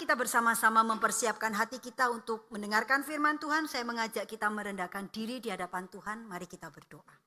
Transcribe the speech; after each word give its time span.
kita 0.00 0.16
bersama-sama 0.16 0.80
mempersiapkan 0.80 1.52
hati 1.52 1.76
kita 1.76 2.08
untuk 2.08 2.48
mendengarkan 2.48 3.04
firman 3.04 3.36
Tuhan, 3.36 3.68
saya 3.68 3.84
mengajak 3.84 4.24
kita 4.24 4.48
merendahkan 4.48 5.12
diri 5.12 5.44
di 5.44 5.52
hadapan 5.52 5.92
Tuhan. 5.92 6.24
Mari 6.24 6.48
kita 6.48 6.72
berdoa. 6.72 7.20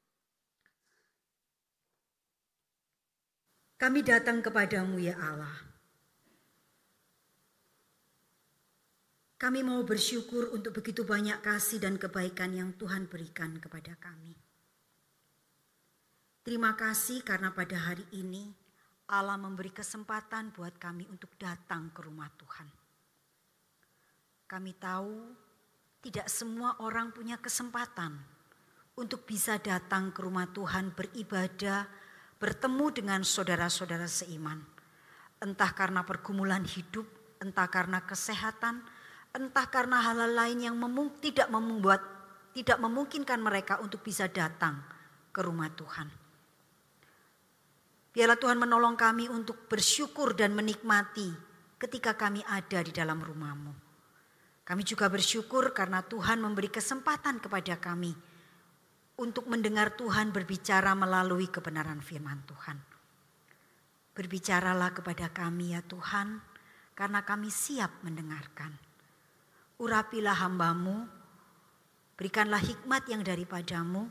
Kami 3.78 4.00
datang 4.02 4.42
kepadamu 4.42 4.98
ya 4.98 5.14
Allah. 5.22 5.54
Kami 9.38 9.60
mau 9.62 9.84
bersyukur 9.86 10.56
untuk 10.56 10.82
begitu 10.82 11.06
banyak 11.06 11.46
kasih 11.46 11.78
dan 11.78 12.02
kebaikan 12.02 12.58
yang 12.58 12.74
Tuhan 12.74 13.06
berikan 13.06 13.54
kepada 13.62 13.94
kami. 14.02 14.34
Terima 16.42 16.74
kasih 16.74 17.22
karena 17.22 17.54
pada 17.54 17.76
hari 17.76 18.08
ini 18.16 18.63
Allah 19.12 19.36
memberi 19.36 19.74
kesempatan 19.74 20.56
buat 20.56 20.80
kami 20.80 21.04
untuk 21.12 21.36
datang 21.36 21.92
ke 21.92 22.00
rumah 22.08 22.32
Tuhan. 22.40 22.68
Kami 24.48 24.72
tahu 24.80 25.16
tidak 26.00 26.28
semua 26.32 26.80
orang 26.80 27.12
punya 27.12 27.36
kesempatan 27.40 28.16
untuk 28.96 29.26
bisa 29.26 29.60
datang 29.60 30.14
ke 30.14 30.24
rumah 30.24 30.48
Tuhan 30.52 30.94
beribadah, 30.94 31.90
bertemu 32.38 32.86
dengan 32.94 33.22
saudara-saudara 33.26 34.08
seiman. 34.08 34.62
Entah 35.42 35.72
karena 35.76 36.08
pergumulan 36.08 36.64
hidup, 36.64 37.04
entah 37.44 37.68
karena 37.68 38.06
kesehatan, 38.08 38.80
entah 39.36 39.68
karena 39.68 40.00
hal-hal 40.00 40.32
lain 40.32 40.60
yang 40.72 40.78
memung 40.80 41.20
tidak 41.20 41.52
membuat 41.52 42.00
tidak 42.54 42.78
memungkinkan 42.78 43.42
mereka 43.42 43.82
untuk 43.82 44.06
bisa 44.06 44.30
datang 44.30 44.78
ke 45.34 45.42
rumah 45.42 45.74
Tuhan. 45.74 46.23
Biarlah 48.14 48.38
Tuhan 48.38 48.62
menolong 48.62 48.94
kami 48.94 49.26
untuk 49.26 49.66
bersyukur 49.66 50.38
dan 50.38 50.54
menikmati 50.54 51.34
ketika 51.82 52.14
kami 52.14 52.46
ada 52.46 52.86
di 52.86 52.94
dalam 52.94 53.18
rumahmu. 53.18 53.74
Kami 54.64 54.86
juga 54.86 55.10
bersyukur 55.10 55.74
karena 55.74 56.06
Tuhan 56.06 56.38
memberi 56.38 56.70
kesempatan 56.70 57.42
kepada 57.42 57.76
kami 57.82 58.14
untuk 59.18 59.50
mendengar 59.50 59.98
Tuhan 59.98 60.30
berbicara 60.30 60.94
melalui 60.94 61.50
kebenaran 61.50 62.06
firman 62.06 62.46
Tuhan. 62.46 62.78
Berbicaralah 64.14 64.94
kepada 64.94 65.34
kami 65.34 65.74
ya 65.74 65.82
Tuhan, 65.82 66.38
karena 66.94 67.26
kami 67.26 67.50
siap 67.50 68.06
mendengarkan. 68.06 68.78
Urapilah 69.82 70.38
hambamu, 70.38 71.10
berikanlah 72.14 72.62
hikmat 72.62 73.10
yang 73.10 73.26
daripadamu 73.26 74.06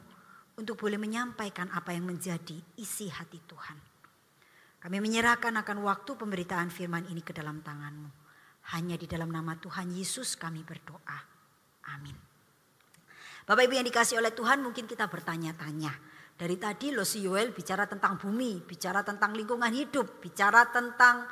untuk 0.58 0.82
boleh 0.82 0.98
menyampaikan 0.98 1.70
apa 1.70 1.94
yang 1.94 2.10
menjadi 2.10 2.58
isi 2.76 3.06
hati 3.08 3.38
Tuhan. 3.46 3.91
Kami 4.82 4.98
menyerahkan 4.98 5.54
akan 5.62 5.78
waktu 5.86 6.18
pemberitaan 6.18 6.66
firman 6.66 7.06
ini 7.06 7.22
ke 7.22 7.30
dalam 7.30 7.62
tanganmu. 7.62 8.10
Hanya 8.74 8.98
di 8.98 9.06
dalam 9.06 9.30
nama 9.30 9.54
Tuhan 9.54 9.94
Yesus 9.94 10.34
kami 10.34 10.66
berdoa. 10.66 11.18
Amin. 11.94 12.18
Bapak 13.46 13.62
Ibu 13.62 13.78
yang 13.78 13.86
dikasih 13.86 14.18
oleh 14.18 14.34
Tuhan 14.34 14.58
mungkin 14.58 14.90
kita 14.90 15.06
bertanya-tanya. 15.06 15.94
Dari 16.34 16.58
tadi 16.58 16.90
lo 16.90 17.06
si 17.06 17.22
Yoel 17.22 17.54
bicara 17.54 17.86
tentang 17.86 18.18
bumi, 18.18 18.58
bicara 18.66 19.06
tentang 19.06 19.38
lingkungan 19.38 19.70
hidup, 19.70 20.18
bicara 20.18 20.66
tentang 20.74 21.30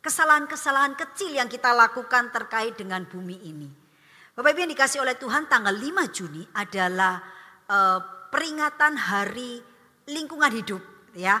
kesalahan-kesalahan 0.00 0.96
kecil 0.96 1.36
yang 1.36 1.52
kita 1.52 1.76
lakukan 1.76 2.32
terkait 2.32 2.80
dengan 2.80 3.04
bumi 3.04 3.44
ini. 3.44 3.68
Bapak 4.32 4.56
Ibu 4.56 4.64
yang 4.64 4.72
dikasih 4.72 5.04
oleh 5.04 5.20
Tuhan 5.20 5.52
tanggal 5.52 5.76
5 5.76 6.16
Juni 6.16 6.40
adalah 6.56 7.20
uh, 7.68 8.00
peringatan 8.32 8.96
hari 8.96 9.60
lingkungan 10.08 10.48
hidup 10.48 10.80
ya. 11.12 11.36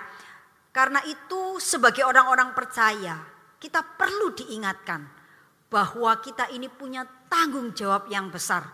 Karena 0.72 1.04
itu 1.04 1.60
sebagai 1.60 2.08
orang-orang 2.08 2.56
percaya 2.56 3.20
kita 3.60 3.84
perlu 3.84 4.32
diingatkan 4.32 5.04
bahwa 5.68 6.16
kita 6.24 6.48
ini 6.48 6.72
punya 6.72 7.04
tanggung 7.28 7.76
jawab 7.76 8.08
yang 8.08 8.32
besar 8.32 8.64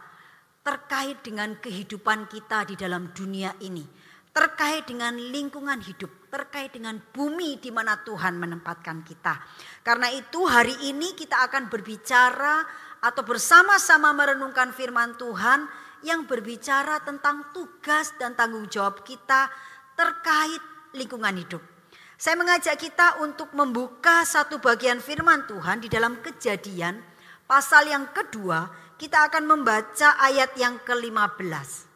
terkait 0.63 1.23
dengan 1.27 1.59
kehidupan 1.59 2.31
kita 2.31 2.71
di 2.71 2.79
dalam 2.79 3.11
dunia 3.11 3.51
ini. 3.67 3.83
Terkait 4.31 4.87
dengan 4.87 5.19
lingkungan 5.19 5.83
hidup, 5.83 6.31
terkait 6.31 6.71
dengan 6.71 7.03
bumi 7.11 7.59
di 7.59 7.75
mana 7.75 7.99
Tuhan 8.07 8.39
menempatkan 8.39 9.03
kita. 9.03 9.35
Karena 9.83 10.07
itu 10.15 10.47
hari 10.47 10.79
ini 10.87 11.19
kita 11.19 11.51
akan 11.51 11.67
berbicara 11.67 12.63
atau 13.03 13.23
bersama-sama 13.27 14.15
merenungkan 14.15 14.71
firman 14.71 15.19
Tuhan 15.19 15.67
yang 16.07 16.31
berbicara 16.31 17.03
tentang 17.03 17.51
tugas 17.51 18.15
dan 18.21 18.39
tanggung 18.39 18.71
jawab 18.71 19.03
kita 19.03 19.51
terkait 19.99 20.63
lingkungan 20.95 21.35
hidup. 21.35 21.78
Saya 22.19 22.35
mengajak 22.35 22.83
kita 22.83 23.23
untuk 23.23 23.55
membuka 23.55 24.27
satu 24.27 24.59
bagian 24.59 24.99
firman 24.99 25.47
Tuhan 25.47 25.79
di 25.79 25.87
dalam 25.87 26.19
kejadian 26.19 26.99
pasal 27.47 27.87
yang 27.87 28.11
kedua 28.11 28.67
kita 28.99 29.31
akan 29.31 29.47
membaca 29.47 30.19
ayat 30.19 30.51
yang 30.59 30.83
ke-15. 30.83 31.87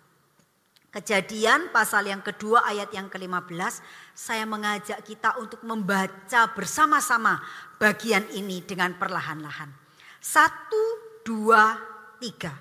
Kejadian 0.94 1.74
pasal 1.74 2.06
yang 2.06 2.22
kedua 2.22 2.62
ayat 2.62 2.94
yang 2.94 3.10
ke-15 3.10 3.82
saya 4.14 4.46
mengajak 4.46 5.02
kita 5.02 5.34
untuk 5.42 5.58
membaca 5.66 6.46
bersama-sama 6.54 7.42
bagian 7.82 8.22
ini 8.30 8.62
dengan 8.62 8.94
perlahan-lahan. 8.94 9.74
Satu, 10.22 11.18
dua, 11.26 11.74
tiga. 12.22 12.54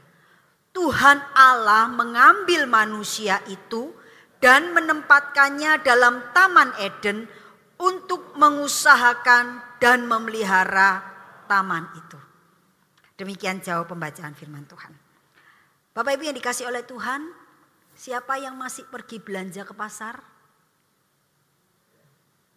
Tuhan 0.73 1.21
Allah 1.37 1.93
mengambil 1.93 2.65
manusia 2.65 3.37
itu 3.45 3.93
dan 4.41 4.73
menempatkannya 4.73 5.85
dalam 5.85 6.25
Taman 6.33 6.73
Eden 6.81 7.29
untuk 7.81 8.37
mengusahakan 8.37 9.57
dan 9.81 10.05
memelihara 10.05 11.01
taman 11.49 11.89
itu. 11.97 12.19
Demikian 13.17 13.57
jauh 13.65 13.89
pembacaan 13.89 14.37
firman 14.37 14.69
Tuhan. 14.69 14.93
Bapak 15.91 16.13
Ibu 16.15 16.29
yang 16.29 16.37
dikasih 16.37 16.69
oleh 16.69 16.85
Tuhan, 16.85 17.25
siapa 17.97 18.37
yang 18.37 18.53
masih 18.53 18.85
pergi 18.87 19.17
belanja 19.17 19.65
ke 19.65 19.73
pasar? 19.73 20.21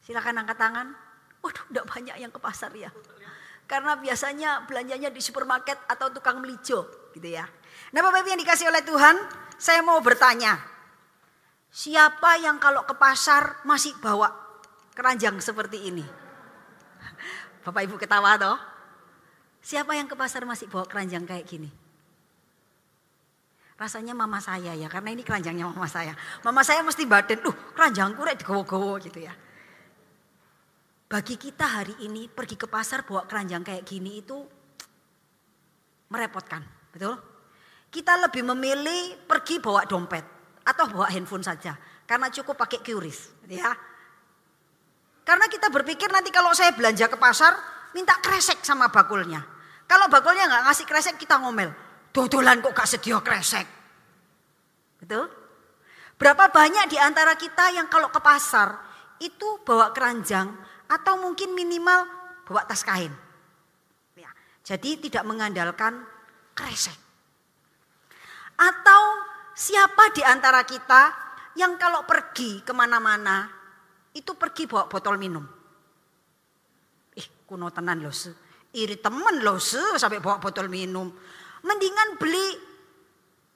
Silakan 0.05 0.45
angkat 0.45 0.61
tangan. 0.61 0.93
Waduh, 1.41 1.65
udah 1.73 1.85
banyak 1.89 2.17
yang 2.21 2.29
ke 2.29 2.41
pasar 2.41 2.71
ya. 2.77 2.93
Karena 3.65 3.97
biasanya 3.97 4.69
belanjanya 4.69 5.09
di 5.09 5.25
supermarket 5.25 5.89
atau 5.89 6.13
tukang 6.13 6.45
melijo 6.45 7.11
gitu 7.17 7.29
ya. 7.33 7.49
Nah 7.97 8.01
Bapak 8.05 8.21
Ibu 8.21 8.37
yang 8.37 8.43
dikasih 8.45 8.69
oleh 8.69 8.85
Tuhan, 8.85 9.17
saya 9.57 9.81
mau 9.81 9.97
bertanya. 10.05 10.61
Siapa 11.73 12.39
yang 12.45 12.61
kalau 12.61 12.85
ke 12.85 12.93
pasar 12.95 13.65
masih 13.65 13.97
bawa 13.99 14.44
keranjang 14.95 15.37
seperti 15.43 15.91
ini. 15.91 16.07
Bapak 17.67 17.83
Ibu 17.85 17.99
ketawa 17.99 18.39
toh? 18.39 18.57
Siapa 19.65 19.97
yang 19.99 20.07
ke 20.07 20.15
pasar 20.15 20.47
masih 20.47 20.71
bawa 20.71 20.87
keranjang 20.87 21.27
kayak 21.27 21.45
gini? 21.45 21.71
Rasanya 23.75 24.15
mama 24.15 24.39
saya 24.39 24.71
ya, 24.77 24.87
karena 24.87 25.11
ini 25.11 25.27
keranjangnya 25.27 25.67
mama 25.67 25.91
saya. 25.91 26.15
Mama 26.47 26.63
saya 26.63 26.87
mesti 26.87 27.03
badan, 27.09 27.43
uh 27.43 27.57
keranjangku 27.75 28.23
rek 28.23 28.45
digowo-gowo 28.45 29.03
gitu 29.03 29.25
ya. 29.25 29.35
Bagi 31.11 31.35
kita 31.35 31.83
hari 31.83 31.97
ini 32.07 32.31
pergi 32.31 32.55
ke 32.55 32.71
pasar 32.71 33.03
bawa 33.03 33.27
keranjang 33.27 33.67
kayak 33.67 33.83
gini 33.83 34.23
itu 34.23 34.37
merepotkan, 36.13 36.63
betul? 36.95 37.19
Kita 37.91 38.15
lebih 38.21 38.47
memilih 38.47 39.27
pergi 39.27 39.59
bawa 39.59 39.89
dompet 39.89 40.23
atau 40.63 40.85
bawa 40.87 41.11
handphone 41.11 41.43
saja, 41.43 41.75
karena 42.07 42.31
cukup 42.31 42.55
pakai 42.61 42.79
QRIS, 42.85 43.49
ya 43.51 43.75
karena 45.25 45.49
kita 45.49 45.73
berpikir 45.73 46.13
nanti 46.13 46.29
kalau 46.29 46.53
saya 46.53 46.77
belanja 46.77 47.09
ke 47.09 47.17
pasar, 47.17 47.57
minta 47.97 48.13
kresek 48.21 48.61
sama 48.61 48.93
bakulnya. 48.93 49.41
Kalau 49.89 50.13
bakulnya 50.13 50.45
nggak 50.45 50.65
ngasih 50.69 50.87
kresek, 50.87 51.17
kita 51.17 51.41
ngomel. 51.41 51.73
Dodolan 52.13 52.61
kok 52.61 52.77
gak 52.77 52.87
sedia 52.87 53.19
kresek. 53.25 53.67
Betul? 55.01 55.27
Berapa 56.15 56.53
banyak 56.53 56.87
di 56.87 56.99
antara 57.01 57.35
kita 57.35 57.75
yang 57.75 57.91
kalau 57.91 58.13
ke 58.13 58.21
pasar, 58.23 58.79
itu 59.19 59.65
bawa 59.67 59.91
keranjang 59.91 60.53
atau 60.87 61.19
mungkin 61.19 61.57
minimal 61.57 62.07
bawa 62.47 62.63
tas 62.69 62.87
kain. 62.87 63.11
Ya, 64.15 64.31
jadi 64.63 65.01
tidak 65.01 65.25
mengandalkan 65.27 66.07
kresek. 66.55 66.95
Atau 68.55 69.03
siapa 69.59 70.15
di 70.15 70.23
antara 70.23 70.63
kita 70.63 71.11
yang 71.59 71.75
kalau 71.81 72.07
pergi 72.07 72.63
ke 72.63 72.71
mana-mana 72.71 73.64
itu 74.15 74.33
pergi 74.39 74.71
bawa 74.71 74.87
botol 74.87 75.19
minum. 75.19 75.43
Ih 77.19 77.27
kuno 77.45 77.69
tenan 77.75 77.99
loh 77.99 78.15
se. 78.15 78.31
Iri 78.75 78.99
temen 79.03 79.43
loh 79.43 79.59
se 79.59 79.83
sampai 79.99 80.23
bawa 80.23 80.39
botol 80.39 80.71
minum. 80.71 81.11
Mendingan 81.67 82.19
beli 82.19 82.47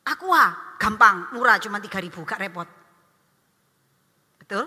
aqua 0.02 0.76
gampang 0.80 1.30
murah 1.36 1.62
cuma 1.62 1.78
3 1.78 1.88
ribu 2.02 2.26
gak 2.26 2.40
repot. 2.42 2.68
Betul? 4.42 4.64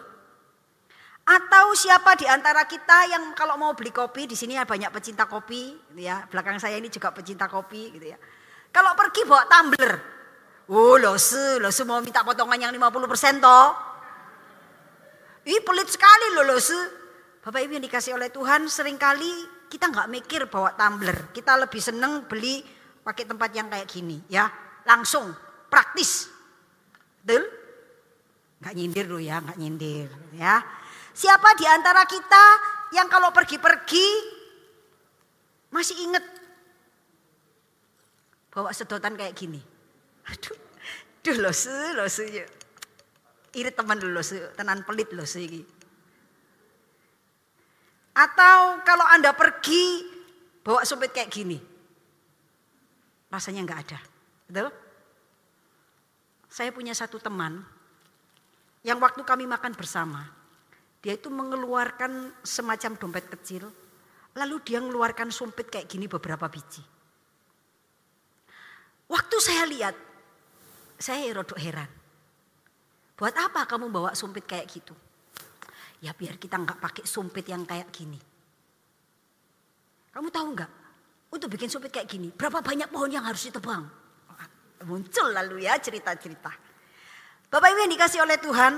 Atau 1.21 1.77
siapa 1.77 2.17
di 2.17 2.25
antara 2.25 2.65
kita 2.65 3.07
yang 3.07 3.33
kalau 3.37 3.55
mau 3.57 3.71
beli 3.77 3.93
kopi 3.93 4.25
di 4.25 4.33
sini 4.33 4.57
ada 4.57 4.65
banyak 4.65 4.89
pecinta 4.89 5.29
kopi, 5.29 5.77
gitu 5.93 6.01
ya. 6.01 6.25
Belakang 6.27 6.57
saya 6.57 6.81
ini 6.81 6.89
juga 6.89 7.13
pecinta 7.13 7.45
kopi, 7.45 7.93
gitu 7.93 8.09
ya. 8.09 8.17
Kalau 8.73 8.97
pergi 8.97 9.21
bawa 9.25 9.45
tumbler, 9.45 9.93
oh 10.69 10.97
lose, 10.97 11.61
lose 11.61 11.81
mau 11.85 12.01
minta 12.01 12.25
potongan 12.25 12.57
yang 12.57 12.73
50% 12.73 13.37
toh. 13.41 13.90
Ih 15.45 15.61
pelit 15.65 15.89
sekali 15.89 16.37
loh 16.37 16.45
loh. 16.45 16.61
Bapak 17.41 17.59
Ibu 17.65 17.81
yang 17.81 17.85
dikasih 17.85 18.13
oleh 18.13 18.29
Tuhan 18.29 18.69
sering 18.69 19.01
kali 19.01 19.29
kita 19.65 19.89
nggak 19.89 20.11
mikir 20.13 20.41
bawa 20.45 20.77
tumbler. 20.77 21.33
Kita 21.33 21.57
lebih 21.57 21.81
seneng 21.81 22.29
beli 22.29 22.61
pakai 23.01 23.25
tempat 23.25 23.49
yang 23.55 23.65
kayak 23.65 23.89
gini 23.89 24.21
ya. 24.29 24.45
Langsung 24.85 25.33
praktis. 25.71 26.29
Betul? 27.25 27.49
Nggak 28.61 28.73
nyindir 28.77 29.05
loh 29.09 29.21
ya, 29.21 29.41
nggak 29.41 29.57
nyindir 29.57 30.09
ya. 30.37 30.61
Siapa 31.17 31.57
di 31.57 31.65
antara 31.65 32.05
kita 32.05 32.45
yang 32.93 33.09
kalau 33.09 33.33
pergi-pergi 33.33 34.07
masih 35.73 35.97
inget 36.05 36.25
bawa 38.53 38.69
sedotan 38.69 39.17
kayak 39.17 39.33
gini. 39.33 39.57
Aduh, 40.29 40.57
duh 41.25 41.37
losu, 41.41 41.73
losu. 41.97 42.21
Irit 43.51 43.75
teman 43.75 43.99
dulu 43.99 44.23
tenan 44.55 44.83
pelit 44.87 45.11
losu 45.11 45.43
ini. 45.43 45.61
Atau 48.15 48.79
kalau 48.83 49.07
Anda 49.07 49.35
pergi 49.35 50.07
bawa 50.63 50.83
sumpit 50.87 51.11
kayak 51.11 51.31
gini. 51.31 51.59
Rasanya 53.31 53.63
nggak 53.63 53.81
ada. 53.87 53.99
Betul? 54.47 54.69
Saya 56.51 56.75
punya 56.75 56.91
satu 56.91 57.15
teman 57.15 57.63
yang 58.83 58.99
waktu 58.99 59.23
kami 59.23 59.47
makan 59.47 59.71
bersama, 59.77 60.27
dia 60.99 61.15
itu 61.15 61.31
mengeluarkan 61.31 62.33
semacam 62.43 62.91
dompet 62.99 63.25
kecil, 63.31 63.71
lalu 64.35 64.59
dia 64.65 64.83
mengeluarkan 64.83 65.31
sumpit 65.31 65.69
kayak 65.71 65.87
gini 65.87 66.11
beberapa 66.11 66.49
biji. 66.51 66.83
Waktu 69.07 69.37
saya 69.39 69.63
lihat, 69.67 69.95
saya 70.99 71.29
rodok 71.31 71.59
heran. 71.61 72.00
Buat 73.21 73.37
apa 73.37 73.69
kamu 73.69 73.93
bawa 73.93 74.17
sumpit 74.17 74.49
kayak 74.49 74.65
gitu? 74.65 74.97
Ya 76.01 76.09
biar 76.09 76.41
kita 76.41 76.57
nggak 76.57 76.81
pakai 76.81 77.05
sumpit 77.05 77.45
yang 77.45 77.69
kayak 77.69 77.93
gini. 77.93 78.17
Kamu 80.09 80.33
tahu 80.33 80.57
nggak? 80.57 80.71
Untuk 81.29 81.53
bikin 81.53 81.69
sumpit 81.69 81.93
kayak 81.93 82.09
gini, 82.09 82.33
berapa 82.33 82.65
banyak 82.65 82.89
pohon 82.89 83.13
yang 83.13 83.21
harus 83.21 83.45
ditebang? 83.45 83.85
Muncul 84.89 85.37
lalu 85.37 85.69
ya 85.69 85.77
cerita-cerita. 85.77 86.49
Bapak 87.53 87.69
Ibu 87.69 87.85
yang 87.85 87.93
dikasih 87.93 88.25
oleh 88.25 88.41
Tuhan, 88.41 88.73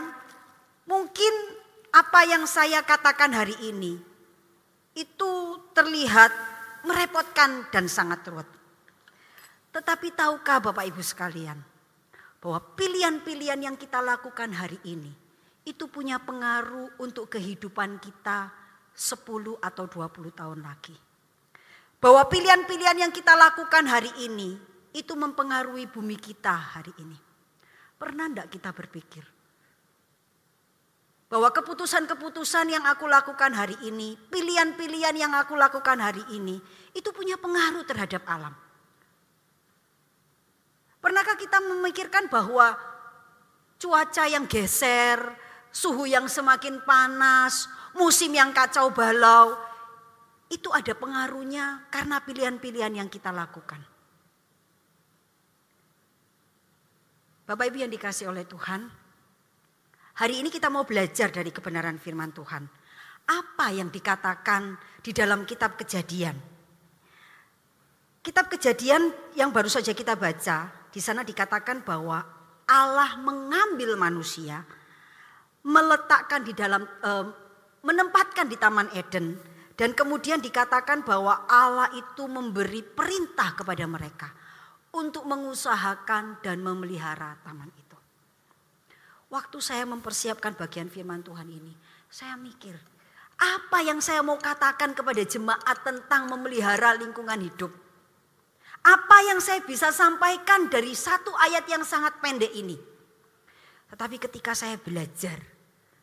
mungkin 0.92 1.34
apa 1.96 2.28
yang 2.28 2.44
saya 2.44 2.84
katakan 2.84 3.32
hari 3.32 3.56
ini 3.64 3.96
itu 4.92 5.32
terlihat 5.72 6.36
merepotkan 6.84 7.72
dan 7.72 7.88
sangat 7.88 8.28
ruwet. 8.28 8.52
Tetapi 9.72 10.12
tahukah 10.12 10.60
Bapak 10.60 10.84
Ibu 10.92 11.00
sekalian 11.00 11.73
bahwa 12.44 12.60
pilihan-pilihan 12.76 13.72
yang 13.72 13.80
kita 13.80 14.04
lakukan 14.04 14.52
hari 14.52 14.76
ini 14.84 15.08
itu 15.64 15.88
punya 15.88 16.20
pengaruh 16.20 17.00
untuk 17.00 17.32
kehidupan 17.32 18.04
kita 18.04 18.52
10 18.92 19.64
atau 19.64 19.86
20 19.88 20.36
tahun 20.36 20.60
lagi. 20.60 20.92
Bahwa 22.04 22.28
pilihan-pilihan 22.28 23.08
yang 23.08 23.16
kita 23.16 23.32
lakukan 23.32 23.88
hari 23.88 24.12
ini 24.28 24.60
itu 24.92 25.16
mempengaruhi 25.16 25.88
bumi 25.88 26.20
kita 26.20 26.76
hari 26.76 26.92
ini. 27.00 27.16
Pernah 27.96 28.28
enggak 28.28 28.52
kita 28.52 28.76
berpikir 28.76 29.24
bahwa 31.34 31.50
keputusan-keputusan 31.50 32.78
yang 32.78 32.86
aku 32.86 33.10
lakukan 33.10 33.58
hari 33.58 33.74
ini, 33.82 34.14
pilihan-pilihan 34.30 35.18
yang 35.18 35.34
aku 35.34 35.58
lakukan 35.58 35.98
hari 35.98 36.22
ini, 36.30 36.62
itu 36.94 37.10
punya 37.10 37.42
pengaruh 37.42 37.82
terhadap 37.90 38.22
alam. 38.30 38.54
Pernahkah 41.04 41.36
kita 41.36 41.60
memikirkan 41.60 42.32
bahwa 42.32 42.80
cuaca 43.76 44.24
yang 44.24 44.48
geser, 44.48 45.20
suhu 45.68 46.08
yang 46.08 46.32
semakin 46.32 46.80
panas, 46.88 47.68
musim 47.92 48.32
yang 48.32 48.56
kacau 48.56 48.88
balau, 48.96 49.52
itu 50.48 50.72
ada 50.72 50.96
pengaruhnya 50.96 51.92
karena 51.92 52.24
pilihan-pilihan 52.24 53.04
yang 53.04 53.12
kita 53.12 53.36
lakukan. 53.36 53.84
Bapak 57.44 57.68
Ibu 57.68 57.84
yang 57.84 57.92
dikasih 57.92 58.32
oleh 58.32 58.48
Tuhan, 58.48 58.88
hari 60.16 60.40
ini 60.40 60.48
kita 60.48 60.72
mau 60.72 60.88
belajar 60.88 61.28
dari 61.28 61.52
kebenaran 61.52 62.00
firman 62.00 62.32
Tuhan. 62.32 62.64
Apa 63.28 63.76
yang 63.76 63.92
dikatakan 63.92 64.80
di 65.04 65.12
dalam 65.12 65.44
kitab 65.44 65.76
kejadian? 65.76 66.40
Kitab 68.24 68.48
kejadian 68.48 69.12
yang 69.36 69.52
baru 69.52 69.68
saja 69.68 69.92
kita 69.92 70.16
baca, 70.16 70.83
di 70.94 71.02
sana 71.02 71.26
dikatakan 71.26 71.82
bahwa 71.82 72.22
Allah 72.70 73.18
mengambil 73.18 73.98
manusia, 73.98 74.62
meletakkan 75.66 76.46
di 76.46 76.54
dalam 76.54 76.86
eh, 76.86 77.26
menempatkan 77.82 78.46
di 78.46 78.56
Taman 78.56 78.94
Eden 78.94 79.36
dan 79.74 79.98
kemudian 79.98 80.38
dikatakan 80.38 81.02
bahwa 81.02 81.50
Allah 81.50 81.90
itu 81.98 82.30
memberi 82.30 82.86
perintah 82.86 83.58
kepada 83.58 83.90
mereka 83.90 84.30
untuk 84.94 85.26
mengusahakan 85.26 86.40
dan 86.46 86.62
memelihara 86.62 87.42
taman 87.42 87.74
itu. 87.74 87.98
Waktu 89.34 89.58
saya 89.58 89.90
mempersiapkan 89.90 90.54
bagian 90.54 90.94
firman 90.94 91.26
Tuhan 91.26 91.50
ini, 91.50 91.74
saya 92.06 92.38
mikir, 92.38 92.78
apa 93.42 93.82
yang 93.82 93.98
saya 93.98 94.22
mau 94.22 94.38
katakan 94.38 94.94
kepada 94.94 95.26
jemaat 95.26 95.82
tentang 95.82 96.30
memelihara 96.30 96.94
lingkungan 96.94 97.42
hidup? 97.42 97.74
Apa 98.84 99.18
yang 99.32 99.40
saya 99.40 99.64
bisa 99.64 99.96
sampaikan 99.96 100.68
dari 100.68 100.92
satu 100.92 101.32
ayat 101.40 101.64
yang 101.72 101.88
sangat 101.88 102.20
pendek 102.20 102.52
ini? 102.52 102.76
Tetapi 103.88 104.20
ketika 104.20 104.52
saya 104.52 104.76
belajar, 104.76 105.40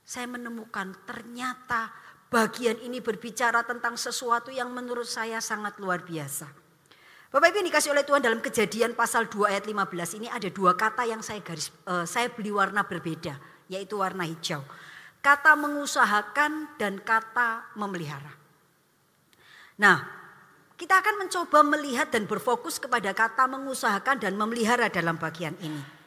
saya 0.00 0.25
menemukan 0.25 0.97
ternyata 1.05 1.93
bagian 2.32 2.81
ini 2.81 3.05
berbicara 3.05 3.67
tentang 3.69 4.00
sesuatu 4.00 4.49
yang 4.49 4.73
menurut 4.73 5.05
saya 5.05 5.44
sangat 5.44 5.77
luar 5.77 6.00
biasa. 6.09 6.49
Bapak 7.31 7.53
Ibu 7.53 7.62
yang 7.62 7.69
dikasih 7.71 7.91
oleh 7.94 8.03
Tuhan 8.03 8.23
dalam 8.25 8.41
kejadian 8.43 8.99
pasal 8.99 9.31
2 9.31 9.55
ayat 9.55 9.65
15 9.69 10.19
ini 10.19 10.27
ada 10.27 10.50
dua 10.50 10.75
kata 10.75 11.06
yang 11.06 11.23
saya 11.23 11.38
garis 11.38 11.71
uh, 11.87 12.03
saya 12.03 12.27
beli 12.27 12.50
warna 12.50 12.82
berbeda 12.82 13.38
yaitu 13.71 14.03
warna 14.03 14.27
hijau. 14.27 14.67
Kata 15.23 15.55
mengusahakan 15.55 16.75
dan 16.75 16.99
kata 16.99 17.71
memelihara. 17.79 18.35
Nah, 19.79 20.19
kita 20.81 20.97
akan 20.97 21.29
mencoba 21.29 21.61
melihat 21.77 22.09
dan 22.09 22.25
berfokus 22.25 22.81
kepada 22.81 23.12
kata 23.12 23.44
mengusahakan 23.44 24.17
dan 24.17 24.32
memelihara 24.32 24.88
dalam 24.88 25.21
bagian 25.21 25.53
ini. 25.61 26.00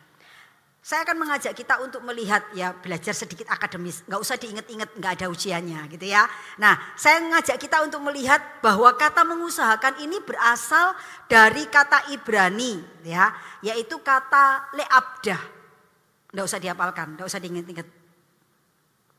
Saya 0.84 1.06
akan 1.08 1.16
mengajak 1.16 1.54
kita 1.56 1.80
untuk 1.80 2.02
melihat 2.04 2.44
ya 2.58 2.74
belajar 2.76 3.16
sedikit 3.16 3.48
akademis, 3.54 4.04
nggak 4.04 4.20
usah 4.20 4.36
diingat-ingat, 4.36 5.00
nggak 5.00 5.14
ada 5.16 5.26
ujiannya 5.32 5.80
gitu 5.94 6.10
ya. 6.10 6.28
Nah, 6.60 6.76
saya 6.98 7.22
mengajak 7.24 7.56
kita 7.56 7.86
untuk 7.86 8.04
melihat 8.04 8.42
bahwa 8.60 8.92
kata 8.98 9.24
mengusahakan 9.24 10.04
ini 10.04 10.20
berasal 10.26 10.98
dari 11.30 11.70
kata 11.70 12.12
Ibrani 12.12 12.84
ya, 13.06 13.32
yaitu 13.64 14.02
kata 14.02 14.74
leabdah. 14.76 15.40
Nggak 16.34 16.46
usah 16.50 16.60
dihafalkan, 16.60 17.16
nggak 17.16 17.30
usah 17.30 17.40
diingat-ingat. 17.40 17.88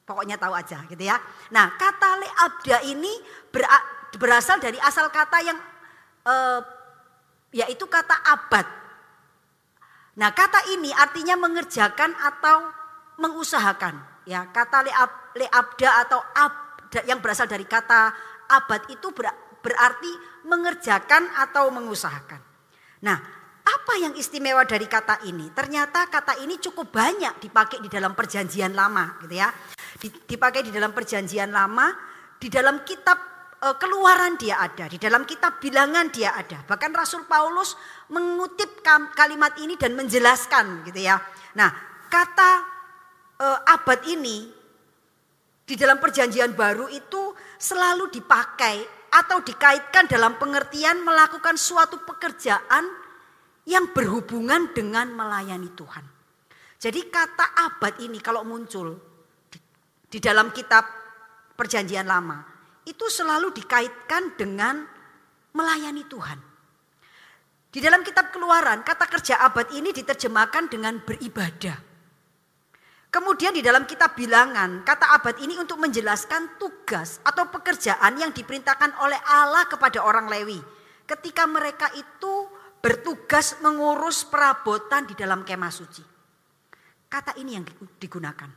Pokoknya 0.05 0.37
tahu 0.37 0.53
aja 0.53 0.85
gitu 0.85 1.01
ya. 1.01 1.17
Nah, 1.49 1.81
kata 1.81 2.21
leabdah 2.21 2.85
ini 2.85 3.25
berasal 4.17 4.63
dari 4.63 4.79
asal 4.81 5.11
kata 5.11 5.39
yang 5.43 5.59
eh, 6.25 6.61
yaitu 7.55 7.87
kata 7.87 8.15
abad 8.25 8.67
Nah 10.15 10.31
kata 10.31 10.71
ini 10.71 10.95
artinya 10.95 11.35
mengerjakan 11.35 12.15
atau 12.15 12.71
mengusahakan. 13.19 13.99
Ya 14.25 14.47
kata 14.49 14.87
leab, 14.87 15.11
leabda 15.37 15.91
atau 16.07 16.21
abda 16.23 17.01
yang 17.05 17.19
berasal 17.19 17.51
dari 17.51 17.67
kata 17.67 18.15
abad 18.49 18.83
itu 18.89 19.11
berarti 19.61 20.13
mengerjakan 20.47 21.29
atau 21.35 21.69
mengusahakan. 21.75 22.41
Nah 23.03 23.19
apa 23.65 23.93
yang 23.99 24.15
istimewa 24.15 24.63
dari 24.65 24.87
kata 24.87 25.27
ini? 25.27 25.51
Ternyata 25.51 26.07
kata 26.07 26.39
ini 26.41 26.63
cukup 26.63 26.95
banyak 26.95 27.43
dipakai 27.43 27.83
di 27.83 27.91
dalam 27.91 28.15
perjanjian 28.15 28.71
lama 28.71 29.19
gitu 29.27 29.35
ya. 29.35 29.51
Dipakai 30.25 30.63
di 30.63 30.71
dalam 30.71 30.95
perjanjian 30.95 31.51
lama, 31.51 31.91
di 32.39 32.47
dalam 32.47 32.87
kitab 32.87 33.34
keluaran 33.81 34.37
dia 34.37 34.61
ada, 34.61 34.85
di 34.91 35.01
dalam 35.01 35.25
kitab 35.25 35.57
bilangan 35.57 36.13
dia 36.13 36.37
ada. 36.37 36.61
Bahkan 36.69 36.93
Rasul 36.93 37.25
Paulus 37.25 37.73
mengutip 38.13 38.85
kalimat 39.17 39.57
ini 39.57 39.81
dan 39.81 39.97
menjelaskan 39.97 40.85
gitu 40.85 41.01
ya. 41.01 41.17
Nah, 41.57 41.73
kata 42.13 42.51
e, 43.41 43.47
abad 43.73 44.01
ini 44.11 44.53
di 45.65 45.75
dalam 45.81 45.97
perjanjian 45.97 46.53
baru 46.53 46.93
itu 46.93 47.33
selalu 47.57 48.13
dipakai 48.13 48.85
atau 49.15 49.41
dikaitkan 49.41 50.13
dalam 50.13 50.37
pengertian 50.37 51.01
melakukan 51.01 51.57
suatu 51.57 52.05
pekerjaan 52.05 52.85
yang 53.65 53.97
berhubungan 53.97 54.77
dengan 54.77 55.09
melayani 55.15 55.73
Tuhan. 55.73 56.05
Jadi 56.77 57.01
kata 57.09 57.65
abad 57.65 57.97
ini 58.05 58.21
kalau 58.21 58.45
muncul 58.45 58.93
di 60.05 60.19
dalam 60.21 60.53
kitab 60.53 60.85
perjanjian 61.57 62.05
lama 62.05 62.54
itu 62.85 63.07
selalu 63.09 63.53
dikaitkan 63.57 64.37
dengan 64.37 64.85
melayani 65.57 66.05
Tuhan. 66.09 66.39
Di 67.75 67.83
dalam 67.83 68.07
kitab 68.07 68.31
keluaran, 68.31 68.87
kata 68.87 69.11
kerja 69.11 69.43
abad 69.43 69.75
ini 69.75 69.91
diterjemahkan 69.91 70.71
dengan 70.71 71.03
beribadah. 71.03 71.75
Kemudian 73.11 73.55
di 73.55 73.63
dalam 73.63 73.83
kitab 73.87 74.15
bilangan, 74.15 74.87
kata 74.87 75.11
abad 75.19 75.39
ini 75.43 75.59
untuk 75.59 75.83
menjelaskan 75.83 76.59
tugas 76.59 77.19
atau 77.27 77.51
pekerjaan 77.51 78.15
yang 78.19 78.31
diperintahkan 78.31 78.95
oleh 79.03 79.19
Allah 79.27 79.67
kepada 79.67 80.03
orang 80.03 80.31
Lewi. 80.31 80.59
Ketika 81.07 81.47
mereka 81.51 81.91
itu 81.99 82.47
bertugas 82.79 83.59
mengurus 83.59 84.23
perabotan 84.23 85.11
di 85.11 85.19
dalam 85.19 85.43
kemah 85.43 85.73
suci. 85.75 86.03
Kata 87.11 87.35
ini 87.43 87.59
yang 87.59 87.67
digunakan. 87.99 88.51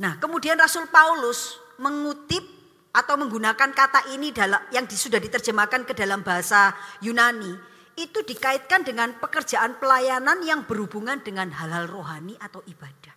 Nah 0.00 0.12
kemudian 0.20 0.56
Rasul 0.60 0.88
Paulus 0.88 1.60
mengutip 1.80 2.59
atau 2.90 3.14
menggunakan 3.14 3.70
kata 3.70 4.10
ini 4.14 4.34
dalam 4.34 4.58
yang 4.74 4.86
sudah 4.90 5.22
diterjemahkan 5.22 5.86
ke 5.86 5.94
dalam 5.94 6.26
bahasa 6.26 6.74
Yunani 7.02 7.54
itu 7.94 8.22
dikaitkan 8.26 8.82
dengan 8.82 9.14
pekerjaan 9.18 9.78
pelayanan 9.78 10.42
yang 10.42 10.66
berhubungan 10.66 11.22
dengan 11.22 11.54
hal-hal 11.54 11.86
rohani 11.86 12.34
atau 12.42 12.64
ibadah. 12.66 13.14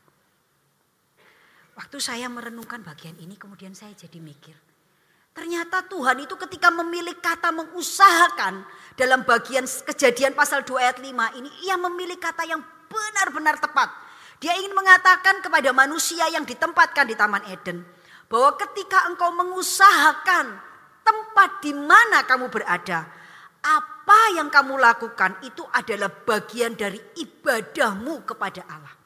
Waktu 1.74 1.98
saya 1.98 2.30
merenungkan 2.30 2.86
bagian 2.86 3.18
ini 3.18 3.34
kemudian 3.34 3.74
saya 3.74 3.98
jadi 3.98 4.22
mikir. 4.22 4.54
Ternyata 5.34 5.90
Tuhan 5.90 6.22
itu 6.22 6.38
ketika 6.38 6.70
memilih 6.70 7.18
kata 7.18 7.50
mengusahakan 7.50 8.62
dalam 8.94 9.26
bagian 9.26 9.66
kejadian 9.66 10.38
pasal 10.38 10.62
2 10.62 10.78
ayat 10.78 10.98
5 11.02 11.10
ini 11.42 11.50
ia 11.66 11.74
memilih 11.74 12.22
kata 12.22 12.46
yang 12.46 12.62
benar-benar 12.86 13.58
tepat. 13.58 13.90
Dia 14.38 14.54
ingin 14.62 14.78
mengatakan 14.78 15.42
kepada 15.42 15.74
manusia 15.74 16.30
yang 16.30 16.46
ditempatkan 16.46 17.10
di 17.10 17.18
Taman 17.18 17.50
Eden 17.50 17.82
bahwa 18.34 18.58
ketika 18.58 19.14
engkau 19.14 19.30
mengusahakan 19.30 20.58
tempat 21.06 21.62
di 21.62 21.70
mana 21.70 22.26
kamu 22.26 22.50
berada, 22.50 23.06
apa 23.62 24.22
yang 24.34 24.50
kamu 24.50 24.74
lakukan 24.82 25.38
itu 25.46 25.62
adalah 25.70 26.10
bagian 26.10 26.74
dari 26.74 26.98
ibadahmu 27.14 28.26
kepada 28.26 28.66
Allah. 28.66 28.98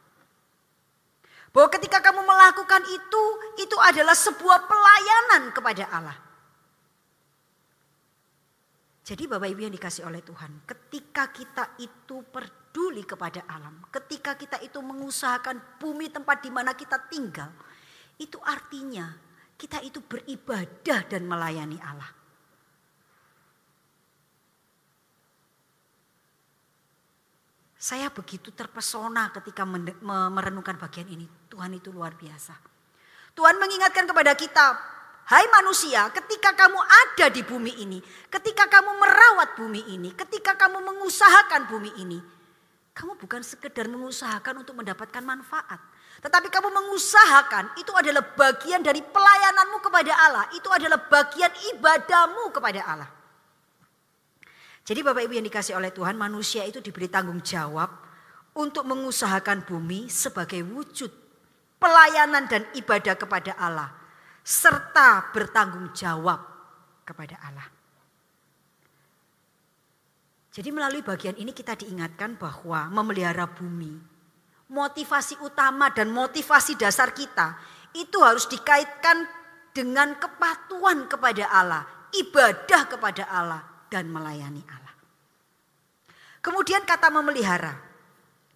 Bahwa 1.52 1.68
ketika 1.76 2.00
kamu 2.00 2.24
melakukan 2.24 2.88
itu, 2.88 3.24
itu 3.60 3.76
adalah 3.84 4.16
sebuah 4.16 4.64
pelayanan 4.64 5.52
kepada 5.52 5.84
Allah. 5.92 6.18
Jadi 9.04 9.28
Bapak 9.28 9.52
Ibu 9.52 9.60
yang 9.68 9.76
dikasih 9.76 10.08
oleh 10.08 10.24
Tuhan, 10.24 10.64
ketika 10.64 11.36
kita 11.36 11.76
itu 11.84 12.24
peduli 12.32 13.04
kepada 13.04 13.44
alam, 13.52 13.84
ketika 13.92 14.40
kita 14.40 14.64
itu 14.64 14.80
mengusahakan 14.80 15.60
bumi 15.84 16.16
tempat 16.16 16.44
di 16.44 16.52
mana 16.52 16.76
kita 16.76 17.12
tinggal, 17.12 17.52
itu 18.18 18.38
artinya 18.42 19.14
kita 19.58 19.82
itu 19.82 20.02
beribadah 20.02 21.06
dan 21.10 21.26
melayani 21.26 21.78
Allah. 21.82 22.12
Saya 27.78 28.10
begitu 28.10 28.50
terpesona 28.52 29.30
ketika 29.32 29.64
merenungkan 30.34 30.76
bagian 30.82 31.08
ini. 31.08 31.30
Tuhan 31.48 31.78
itu 31.78 31.94
luar 31.94 32.18
biasa. 32.18 32.58
Tuhan 33.38 33.56
mengingatkan 33.62 34.10
kepada 34.10 34.34
kita, 34.34 34.66
hai 35.30 35.46
manusia, 35.54 36.10
ketika 36.10 36.58
kamu 36.58 36.82
ada 36.82 37.30
di 37.30 37.46
bumi 37.46 37.86
ini, 37.86 38.02
ketika 38.34 38.66
kamu 38.66 38.98
merawat 38.98 39.54
bumi 39.54 39.94
ini, 39.94 40.10
ketika 40.18 40.58
kamu 40.58 40.82
mengusahakan 40.82 41.70
bumi 41.70 41.94
ini, 42.02 42.18
kamu 42.98 43.14
bukan 43.22 43.46
sekedar 43.46 43.86
mengusahakan 43.86 44.66
untuk 44.66 44.74
mendapatkan 44.82 45.22
manfaat, 45.22 45.78
tetapi 46.18 46.50
kamu 46.50 46.70
mengusahakan 46.74 47.78
itu 47.78 47.94
adalah 47.94 48.26
bagian 48.34 48.82
dari 48.82 49.06
pelayananmu 49.06 49.78
kepada 49.84 50.14
Allah, 50.18 50.46
itu 50.58 50.70
adalah 50.74 50.98
bagian 51.06 51.54
ibadahmu 51.78 52.50
kepada 52.50 52.82
Allah. 52.82 53.10
Jadi 54.88 55.04
Bapak 55.04 55.22
Ibu 55.28 55.34
yang 55.36 55.48
dikasih 55.52 55.76
oleh 55.76 55.92
Tuhan, 55.92 56.16
manusia 56.16 56.64
itu 56.64 56.80
diberi 56.80 57.12
tanggung 57.12 57.44
jawab 57.44 57.92
untuk 58.58 58.88
mengusahakan 58.88 59.68
bumi 59.68 60.08
sebagai 60.08 60.64
wujud 60.64 61.12
pelayanan 61.78 62.50
dan 62.50 62.66
ibadah 62.74 63.14
kepada 63.14 63.54
Allah 63.60 63.94
serta 64.42 65.30
bertanggung 65.36 65.92
jawab 65.92 66.40
kepada 67.04 67.36
Allah. 67.44 67.68
Jadi 70.56 70.74
melalui 70.74 71.06
bagian 71.06 71.38
ini 71.38 71.54
kita 71.54 71.78
diingatkan 71.78 72.40
bahwa 72.40 72.90
memelihara 72.90 73.46
bumi, 73.46 73.94
motivasi 74.68 75.40
utama 75.44 75.92
dan 75.96 76.12
motivasi 76.12 76.76
dasar 76.76 77.16
kita 77.16 77.56
itu 77.96 78.20
harus 78.20 78.46
dikaitkan 78.52 79.26
dengan 79.72 80.18
kepatuhan 80.18 81.08
kepada 81.08 81.46
Allah, 81.54 81.84
ibadah 82.12 82.82
kepada 82.90 83.24
Allah, 83.30 83.62
dan 83.88 84.10
melayani 84.12 84.66
Allah. 84.68 84.94
Kemudian 86.44 86.84
kata 86.84 87.08
memelihara. 87.14 87.74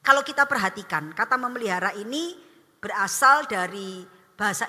Kalau 0.01 0.25
kita 0.25 0.50
perhatikan, 0.50 1.13
kata 1.13 1.38
memelihara 1.38 1.94
ini 1.94 2.34
berasal 2.82 3.46
dari 3.46 4.01
bahasa 4.34 4.65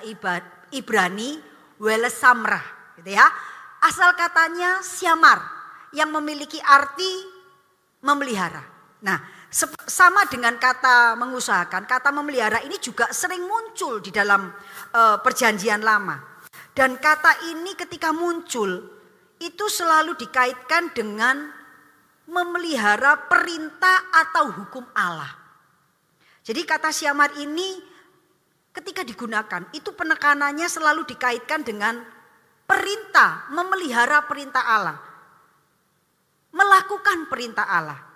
Ibrani 0.69 1.41
welesamra, 1.81 2.61
gitu 3.01 3.17
ya. 3.17 3.25
Asal 3.81 4.13
katanya 4.13 4.79
siamar 4.85 5.41
yang 5.91 6.13
memiliki 6.13 6.61
arti 6.61 7.25
memelihara. 8.05 8.61
Nah, 9.03 9.42
sama 9.85 10.25
dengan 10.33 10.57
kata 10.57 11.13
mengusahakan, 11.13 11.85
kata 11.85 12.09
memelihara 12.09 12.65
ini 12.65 12.81
juga 12.81 13.13
sering 13.13 13.45
muncul 13.45 14.01
di 14.01 14.09
dalam 14.09 14.49
uh, 14.97 15.17
perjanjian 15.21 15.85
lama. 15.85 16.17
Dan 16.73 16.97
kata 16.97 17.53
ini 17.53 17.77
ketika 17.77 18.09
muncul 18.09 18.81
itu 19.37 19.65
selalu 19.69 20.17
dikaitkan 20.17 20.89
dengan 20.97 21.53
memelihara 22.25 23.29
perintah 23.29 24.09
atau 24.09 24.49
hukum 24.49 24.81
Allah. 24.97 25.29
Jadi 26.41 26.65
kata 26.65 26.89
siamar 26.89 27.37
ini 27.37 27.77
ketika 28.73 29.05
digunakan 29.05 29.69
itu 29.69 29.93
penekanannya 29.93 30.65
selalu 30.65 31.05
dikaitkan 31.05 31.61
dengan 31.61 32.01
perintah, 32.65 33.53
memelihara 33.53 34.25
perintah 34.25 34.65
Allah. 34.65 34.97
Melakukan 36.49 37.29
perintah 37.29 37.69
Allah. 37.69 38.12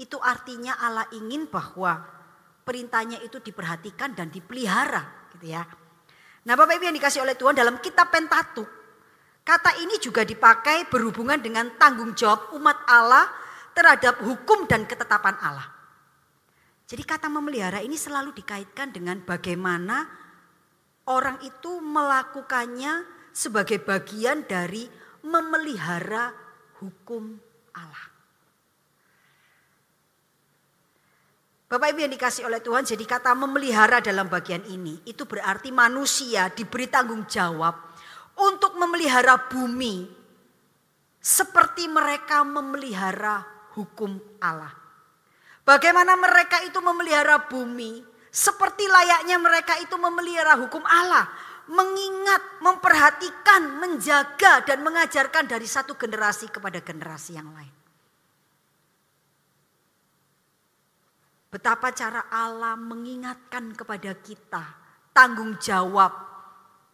Itu 0.00 0.16
artinya 0.16 0.80
Allah 0.80 1.04
ingin 1.12 1.52
bahwa 1.52 2.00
perintahnya 2.64 3.20
itu 3.20 3.36
diperhatikan 3.36 4.16
dan 4.16 4.32
dipelihara 4.32 5.28
gitu 5.36 5.52
ya. 5.52 5.60
Nah 6.48 6.54
Bapak 6.56 6.80
Ibu 6.80 6.88
yang 6.88 6.96
dikasih 6.96 7.20
oleh 7.20 7.36
Tuhan 7.36 7.52
dalam 7.52 7.76
kitab 7.84 8.08
Pentatuk 8.08 8.80
Kata 9.40 9.80
ini 9.80 9.96
juga 9.98 10.22
dipakai 10.22 10.86
berhubungan 10.86 11.40
dengan 11.40 11.72
tanggung 11.80 12.12
jawab 12.12 12.52
umat 12.54 12.76
Allah 12.84 13.26
terhadap 13.72 14.20
hukum 14.20 14.68
dan 14.68 14.84
ketetapan 14.84 15.34
Allah. 15.40 15.68
Jadi 16.84 17.02
kata 17.06 17.30
memelihara 17.30 17.80
ini 17.80 17.94
selalu 17.94 18.34
dikaitkan 18.34 18.90
dengan 18.90 19.22
bagaimana 19.22 20.10
orang 21.06 21.38
itu 21.42 21.78
melakukannya 21.78 23.06
sebagai 23.30 23.78
bagian 23.78 24.42
dari 24.44 24.90
memelihara 25.22 26.34
hukum 26.82 27.38
Allah. 27.78 28.09
Bapak 31.70 31.94
Ibu 31.94 32.02
yang 32.02 32.10
dikasih 32.18 32.50
oleh 32.50 32.58
Tuhan, 32.58 32.82
jadi 32.82 33.04
kata 33.06 33.30
memelihara 33.38 34.02
dalam 34.02 34.26
bagian 34.26 34.66
ini 34.66 35.06
itu 35.06 35.22
berarti 35.22 35.70
manusia 35.70 36.50
diberi 36.50 36.90
tanggung 36.90 37.30
jawab 37.30 37.78
untuk 38.42 38.74
memelihara 38.74 39.46
bumi 39.46 40.02
seperti 41.22 41.86
mereka 41.86 42.42
memelihara 42.42 43.46
hukum 43.78 44.18
Allah. 44.42 44.74
Bagaimana 45.62 46.18
mereka 46.18 46.58
itu 46.66 46.82
memelihara 46.82 47.46
bumi 47.46 48.02
seperti 48.34 48.90
layaknya 48.90 49.38
mereka 49.38 49.78
itu 49.78 49.94
memelihara 49.94 50.58
hukum 50.58 50.82
Allah, 50.82 51.30
mengingat, 51.70 52.58
memperhatikan, 52.66 53.78
menjaga 53.78 54.66
dan 54.66 54.82
mengajarkan 54.82 55.46
dari 55.46 55.70
satu 55.70 55.94
generasi 55.94 56.50
kepada 56.50 56.82
generasi 56.82 57.38
yang 57.38 57.46
lain. 57.54 57.79
Betapa 61.50 61.90
cara 61.90 62.30
Allah 62.30 62.78
mengingatkan 62.78 63.74
kepada 63.74 64.14
kita 64.22 64.62
tanggung 65.10 65.58
jawab 65.58 66.14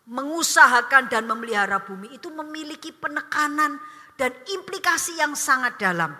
mengusahakan 0.09 1.13
dan 1.13 1.29
memelihara 1.29 1.85
bumi 1.85 2.17
itu 2.17 2.33
memiliki 2.33 2.89
penekanan 2.89 3.77
dan 4.17 4.33
implikasi 4.49 5.21
yang 5.21 5.37
sangat 5.37 5.77
dalam. 5.77 6.15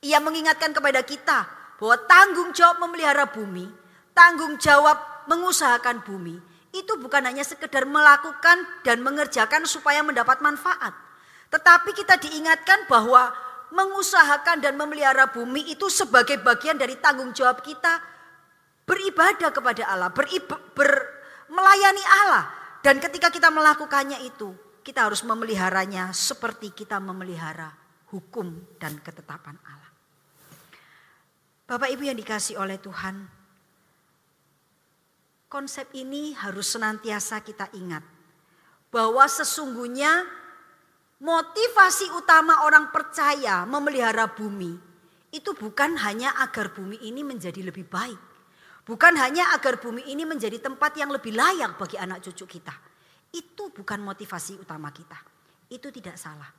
Ia 0.00 0.16
mengingatkan 0.16 0.72
kepada 0.72 1.04
kita 1.04 1.44
bahwa 1.76 1.96
tanggung 2.08 2.56
jawab 2.56 2.80
memelihara 2.88 3.28
bumi, 3.28 3.68
tanggung 4.16 4.56
jawab 4.56 4.96
mengusahakan 5.28 6.00
bumi 6.00 6.40
itu 6.72 6.92
bukan 6.96 7.26
hanya 7.26 7.44
sekedar 7.44 7.84
melakukan 7.84 8.64
dan 8.86 9.04
mengerjakan 9.04 9.66
supaya 9.68 10.00
mendapat 10.00 10.40
manfaat. 10.40 10.94
Tetapi 11.50 11.90
kita 11.92 12.16
diingatkan 12.16 12.86
bahwa 12.86 13.34
mengusahakan 13.70 14.62
dan 14.62 14.74
memelihara 14.74 15.30
bumi 15.30 15.70
itu 15.70 15.86
sebagai 15.90 16.38
bagian 16.42 16.78
dari 16.78 16.98
tanggung 16.98 17.30
jawab 17.30 17.62
kita 17.62 18.02
beribadah 18.84 19.54
kepada 19.54 19.86
Allah, 19.86 20.10
beriba, 20.10 20.58
ber, 20.74 20.90
melayani 21.46 22.04
Allah 22.26 22.60
dan 22.80 22.96
ketika 22.96 23.28
kita 23.28 23.52
melakukannya 23.52 24.24
itu, 24.24 24.56
kita 24.80 25.04
harus 25.04 25.20
memeliharanya 25.20 26.16
seperti 26.16 26.72
kita 26.72 26.96
memelihara 26.96 27.68
hukum 28.08 28.56
dan 28.80 28.96
ketetapan 29.04 29.60
Allah. 29.68 29.92
Bapak 31.68 31.92
Ibu 31.92 32.08
yang 32.08 32.16
dikasih 32.16 32.56
oleh 32.56 32.80
Tuhan, 32.80 33.28
konsep 35.52 35.92
ini 35.92 36.32
harus 36.34 36.72
senantiasa 36.72 37.44
kita 37.44 37.68
ingat. 37.76 38.02
Bahwa 38.90 39.22
sesungguhnya 39.28 40.26
motivasi 41.20 42.16
utama 42.16 42.64
orang 42.64 42.88
percaya 42.88 43.68
memelihara 43.68 44.32
bumi 44.32 44.72
itu 45.30 45.54
bukan 45.54 45.94
hanya 46.00 46.34
agar 46.42 46.74
bumi 46.74 46.98
ini 47.06 47.22
menjadi 47.22 47.62
lebih 47.62 47.86
baik. 47.86 48.18
Bukan 48.82 49.14
hanya 49.20 49.54
agar 49.54 49.78
bumi 49.78 50.02
ini 50.10 50.26
menjadi 50.26 50.58
tempat 50.58 50.96
yang 50.98 51.12
lebih 51.14 51.36
layak 51.36 51.78
bagi 51.78 51.94
anak 52.00 52.24
cucu 52.26 52.58
kita. 52.58 52.74
Itu 53.30 53.70
bukan 53.70 54.02
motivasi 54.02 54.58
utama 54.58 54.90
kita. 54.90 55.14
Itu 55.70 55.94
tidak 55.94 56.18
salah. 56.18 56.50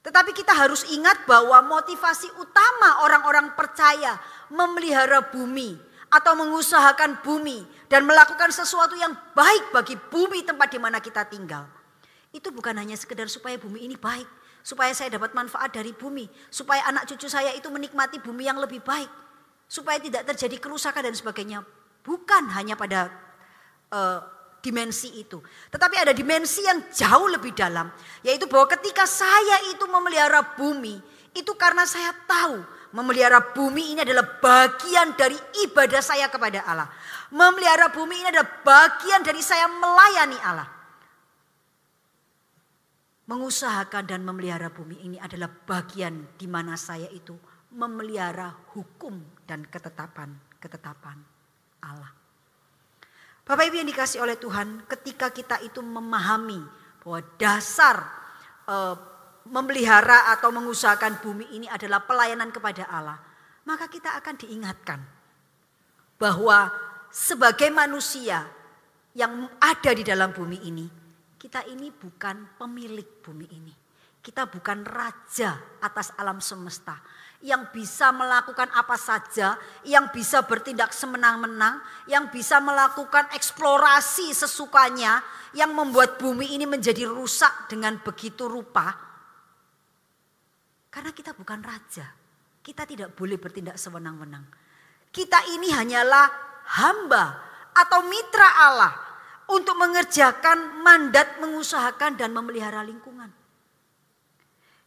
Tetapi 0.00 0.32
kita 0.32 0.56
harus 0.56 0.88
ingat 0.88 1.28
bahwa 1.28 1.60
motivasi 1.60 2.32
utama 2.40 3.04
orang-orang 3.04 3.52
percaya 3.52 4.16
memelihara 4.48 5.28
bumi 5.28 5.76
atau 6.08 6.32
mengusahakan 6.40 7.20
bumi 7.20 7.60
dan 7.92 8.08
melakukan 8.08 8.48
sesuatu 8.48 8.96
yang 8.96 9.12
baik 9.36 9.68
bagi 9.76 10.00
bumi 10.00 10.40
tempat 10.48 10.72
di 10.72 10.80
mana 10.80 11.04
kita 11.04 11.28
tinggal. 11.28 11.68
Itu 12.30 12.54
bukan 12.54 12.78
hanya 12.78 12.94
sekedar 12.94 13.26
supaya 13.26 13.58
bumi 13.58 13.82
ini 13.90 13.98
baik, 13.98 14.26
supaya 14.62 14.94
saya 14.94 15.10
dapat 15.18 15.34
manfaat 15.34 15.74
dari 15.74 15.90
bumi, 15.90 16.30
supaya 16.46 16.86
anak 16.86 17.10
cucu 17.10 17.26
saya 17.26 17.50
itu 17.58 17.66
menikmati 17.66 18.22
bumi 18.22 18.46
yang 18.46 18.58
lebih 18.62 18.78
baik, 18.86 19.10
supaya 19.66 19.98
tidak 19.98 20.30
terjadi 20.30 20.62
kerusakan 20.62 21.10
dan 21.10 21.14
sebagainya. 21.18 21.66
Bukan 22.06 22.48
hanya 22.54 22.78
pada 22.78 23.10
uh, 23.90 24.22
dimensi 24.62 25.20
itu. 25.20 25.42
Tetapi 25.74 25.96
ada 26.00 26.12
dimensi 26.14 26.64
yang 26.64 26.80
jauh 26.92 27.28
lebih 27.28 27.52
dalam. 27.52 27.90
Yaitu 28.24 28.46
bahwa 28.46 28.68
ketika 28.72 29.04
saya 29.04 29.68
itu 29.72 29.84
memelihara 29.88 30.54
bumi. 30.56 31.00
Itu 31.30 31.54
karena 31.54 31.86
saya 31.86 32.10
tahu 32.26 32.62
memelihara 32.90 33.54
bumi 33.54 33.94
ini 33.94 34.00
adalah 34.02 34.26
bagian 34.42 35.14
dari 35.14 35.36
ibadah 35.68 36.02
saya 36.02 36.26
kepada 36.26 36.62
Allah. 36.66 36.88
Memelihara 37.30 37.90
bumi 37.94 38.18
ini 38.22 38.28
adalah 38.32 38.50
bagian 38.62 39.22
dari 39.22 39.42
saya 39.44 39.66
melayani 39.70 40.38
Allah. 40.42 40.79
Mengusahakan 43.30 44.10
dan 44.10 44.26
memelihara 44.26 44.74
bumi 44.74 45.06
ini 45.06 45.14
adalah 45.22 45.46
bagian 45.46 46.34
di 46.34 46.50
mana 46.50 46.74
saya 46.74 47.06
itu 47.14 47.38
memelihara 47.70 48.50
hukum 48.74 49.22
dan 49.46 49.62
ketetapan-ketetapan 49.70 51.14
Allah. 51.86 52.10
Bapak 53.46 53.70
Ibu 53.70 53.78
yang 53.78 53.90
dikasih 53.90 54.18
oleh 54.18 54.34
Tuhan, 54.34 54.82
ketika 54.90 55.30
kita 55.30 55.62
itu 55.62 55.78
memahami 55.78 56.58
bahwa 57.06 57.22
dasar 57.38 58.02
e, 58.66 58.76
memelihara 59.46 60.34
atau 60.34 60.50
mengusahakan 60.50 61.22
bumi 61.22 61.54
ini 61.54 61.66
adalah 61.70 62.02
pelayanan 62.02 62.50
kepada 62.50 62.90
Allah, 62.90 63.18
maka 63.62 63.86
kita 63.86 64.18
akan 64.18 64.34
diingatkan 64.42 64.98
bahwa 66.18 66.66
sebagai 67.14 67.70
manusia 67.70 68.42
yang 69.14 69.46
ada 69.62 69.90
di 69.94 70.02
dalam 70.02 70.34
bumi 70.34 70.66
ini, 70.66 70.86
kita 71.40 71.64
ini 71.72 71.88
bukan 71.88 72.60
pemilik 72.60 73.24
bumi 73.24 73.48
ini. 73.48 73.72
Kita 74.20 74.44
bukan 74.44 74.84
raja 74.84 75.56
atas 75.80 76.12
alam 76.20 76.44
semesta 76.44 77.00
yang 77.40 77.72
bisa 77.72 78.12
melakukan 78.12 78.68
apa 78.76 79.00
saja, 79.00 79.56
yang 79.88 80.12
bisa 80.12 80.44
bertindak 80.44 80.92
semenang-menang, 80.92 81.80
yang 82.04 82.28
bisa 82.28 82.60
melakukan 82.60 83.32
eksplorasi 83.32 84.36
sesukanya, 84.36 85.24
yang 85.56 85.72
membuat 85.72 86.20
bumi 86.20 86.52
ini 86.52 86.68
menjadi 86.68 87.08
rusak 87.08 87.72
dengan 87.72 87.96
begitu 88.04 88.44
rupa. 88.44 88.92
Karena 90.92 91.16
kita 91.16 91.32
bukan 91.32 91.64
raja, 91.64 92.12
kita 92.60 92.84
tidak 92.84 93.16
boleh 93.16 93.40
bertindak 93.40 93.80
sewenang-wenang. 93.80 94.44
Kita 95.08 95.48
ini 95.56 95.72
hanyalah 95.72 96.28
hamba 96.76 97.24
atau 97.72 98.04
mitra 98.04 98.68
Allah 98.68 99.09
untuk 99.52 99.74
mengerjakan 99.78 100.82
mandat 100.82 101.38
mengusahakan 101.42 102.14
dan 102.18 102.30
memelihara 102.30 102.82
lingkungan. 102.86 103.30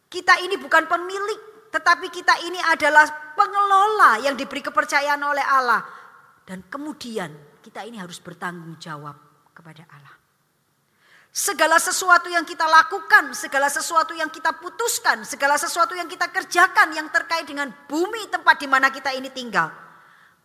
Kita 0.08 0.38
ini 0.40 0.54
bukan 0.56 0.86
pemilik 0.86 1.54
tetapi 1.74 2.06
kita 2.06 2.38
ini 2.46 2.62
adalah 2.62 3.02
pengelola 3.34 4.22
yang 4.22 4.38
diberi 4.38 4.62
kepercayaan 4.62 5.18
oleh 5.18 5.42
Allah. 5.42 5.82
Dan 6.46 6.62
kemudian 6.70 7.34
kita 7.58 7.82
ini 7.82 7.98
harus 7.98 8.22
bertanggung 8.22 8.78
jawab 8.78 9.18
kepada 9.50 9.82
Allah. 9.90 10.14
Segala 11.34 11.82
sesuatu 11.82 12.30
yang 12.30 12.46
kita 12.46 12.62
lakukan, 12.62 13.34
segala 13.34 13.66
sesuatu 13.66 14.14
yang 14.14 14.30
kita 14.30 14.54
putuskan, 14.54 15.26
segala 15.26 15.58
sesuatu 15.58 15.98
yang 15.98 16.06
kita 16.06 16.30
kerjakan 16.30 16.94
yang 16.94 17.10
terkait 17.10 17.42
dengan 17.42 17.74
bumi 17.90 18.30
tempat 18.30 18.54
di 18.62 18.70
mana 18.70 18.94
kita 18.94 19.10
ini 19.10 19.34
tinggal. 19.34 19.66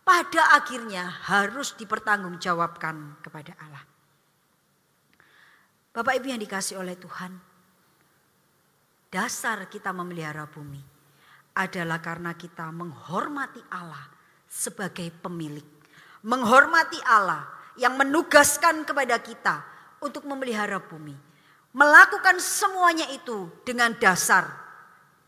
Pada 0.02 0.58
akhirnya 0.58 1.06
harus 1.30 1.78
dipertanggungjawabkan 1.78 3.22
kepada 3.22 3.54
Allah. 3.62 3.89
Bapak 6.00 6.16
Ibu 6.16 6.32
yang 6.32 6.40
dikasih 6.40 6.80
oleh 6.80 6.96
Tuhan, 6.96 7.28
dasar 9.12 9.68
kita 9.68 9.92
memelihara 9.92 10.48
bumi 10.48 10.80
adalah 11.52 12.00
karena 12.00 12.32
kita 12.32 12.72
menghormati 12.72 13.60
Allah 13.68 14.08
sebagai 14.48 15.12
pemilik. 15.20 15.68
Menghormati 16.24 16.96
Allah 17.04 17.44
yang 17.76 18.00
menugaskan 18.00 18.88
kepada 18.88 19.20
kita 19.20 19.60
untuk 20.00 20.24
memelihara 20.24 20.80
bumi. 20.80 21.12
Melakukan 21.76 22.40
semuanya 22.40 23.04
itu 23.12 23.52
dengan 23.68 23.92
dasar 24.00 24.48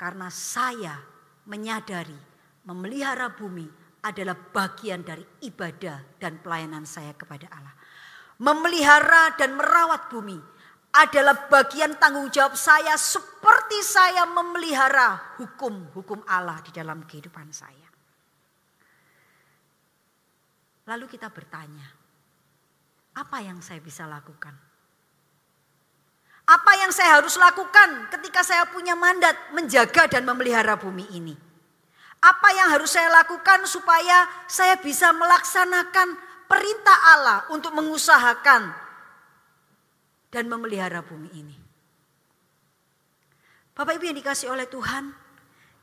karena 0.00 0.32
saya 0.32 0.96
menyadari 1.44 2.16
memelihara 2.64 3.28
bumi 3.28 3.68
adalah 4.08 4.40
bagian 4.40 5.04
dari 5.04 5.20
ibadah 5.44 6.16
dan 6.16 6.40
pelayanan 6.40 6.88
saya 6.88 7.12
kepada 7.12 7.44
Allah. 7.52 7.76
Memelihara 8.40 9.36
dan 9.36 9.52
merawat 9.52 10.08
bumi 10.08 10.51
adalah 10.92 11.48
bagian 11.48 11.96
tanggung 11.96 12.28
jawab 12.28 12.52
saya 12.52 12.92
seperti 13.00 13.80
saya 13.80 14.28
memelihara 14.28 15.40
hukum-hukum 15.40 16.20
Allah 16.28 16.60
di 16.60 16.68
dalam 16.68 17.08
kehidupan 17.08 17.48
saya. 17.48 17.88
Lalu 20.84 21.08
kita 21.08 21.32
bertanya, 21.32 21.88
apa 23.16 23.40
yang 23.40 23.64
saya 23.64 23.80
bisa 23.80 24.04
lakukan? 24.04 24.52
Apa 26.42 26.72
yang 26.84 26.92
saya 26.92 27.22
harus 27.22 27.40
lakukan 27.40 28.12
ketika 28.12 28.44
saya 28.44 28.68
punya 28.68 28.92
mandat 28.92 29.32
menjaga 29.56 30.10
dan 30.10 30.28
memelihara 30.28 30.76
bumi 30.76 31.08
ini? 31.16 31.32
Apa 32.20 32.52
yang 32.52 32.68
harus 32.68 32.92
saya 32.92 33.08
lakukan 33.08 33.64
supaya 33.64 34.28
saya 34.44 34.76
bisa 34.76 35.10
melaksanakan 35.16 36.18
perintah 36.50 36.98
Allah 37.16 37.38
untuk 37.48 37.72
mengusahakan 37.72 38.74
dan 40.32 40.48
memelihara 40.48 41.04
bumi 41.04 41.28
ini. 41.36 41.56
Bapak 43.76 44.00
Ibu 44.00 44.04
yang 44.08 44.16
dikasih 44.16 44.48
oleh 44.48 44.64
Tuhan, 44.64 45.12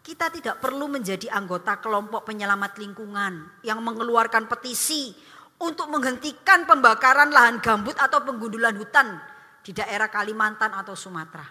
kita 0.02 0.34
tidak 0.34 0.58
perlu 0.58 0.90
menjadi 0.90 1.30
anggota 1.30 1.78
kelompok 1.78 2.26
penyelamat 2.26 2.82
lingkungan 2.82 3.62
yang 3.62 3.78
mengeluarkan 3.86 4.50
petisi 4.50 5.14
untuk 5.62 5.94
menghentikan 5.94 6.66
pembakaran 6.66 7.30
lahan 7.30 7.62
gambut 7.62 7.94
atau 7.94 8.26
penggundulan 8.26 8.74
hutan 8.74 9.22
di 9.62 9.70
daerah 9.70 10.10
Kalimantan 10.10 10.74
atau 10.74 10.98
Sumatera. 10.98 11.46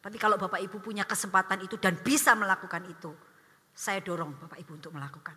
Tapi 0.00 0.16
kalau 0.16 0.38
Bapak 0.38 0.62
Ibu 0.62 0.80
punya 0.80 1.04
kesempatan 1.04 1.66
itu 1.66 1.76
dan 1.76 1.98
bisa 2.00 2.32
melakukan 2.38 2.86
itu, 2.88 3.12
saya 3.74 3.98
dorong 4.00 4.36
Bapak 4.36 4.58
Ibu 4.62 4.72
untuk 4.78 4.92
melakukan. 4.94 5.36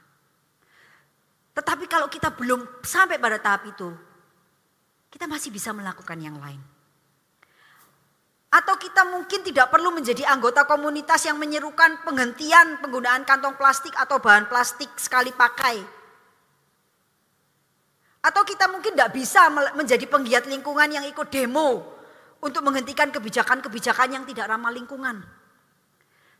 Tetapi 1.54 1.86
kalau 1.86 2.08
kita 2.10 2.34
belum 2.34 2.82
sampai 2.82 3.22
pada 3.22 3.38
tahap 3.38 3.70
itu, 3.70 4.13
kita 5.14 5.30
masih 5.30 5.54
bisa 5.54 5.70
melakukan 5.70 6.18
yang 6.18 6.42
lain. 6.42 6.58
Atau 8.50 8.82
kita 8.82 9.06
mungkin 9.06 9.46
tidak 9.46 9.70
perlu 9.70 9.94
menjadi 9.94 10.26
anggota 10.26 10.66
komunitas 10.66 11.22
yang 11.30 11.38
menyerukan 11.38 12.02
penghentian 12.02 12.82
penggunaan 12.82 13.22
kantong 13.22 13.54
plastik 13.54 13.94
atau 13.94 14.18
bahan 14.18 14.50
plastik 14.50 14.90
sekali 14.98 15.30
pakai. 15.30 15.78
Atau 18.26 18.42
kita 18.42 18.70
mungkin 18.74 18.98
tidak 18.98 19.14
bisa 19.14 19.54
menjadi 19.78 20.06
penggiat 20.10 20.50
lingkungan 20.50 20.90
yang 20.90 21.06
ikut 21.06 21.30
demo 21.30 21.86
untuk 22.42 22.66
menghentikan 22.66 23.14
kebijakan-kebijakan 23.14 24.18
yang 24.18 24.24
tidak 24.26 24.50
ramah 24.50 24.74
lingkungan. 24.74 25.22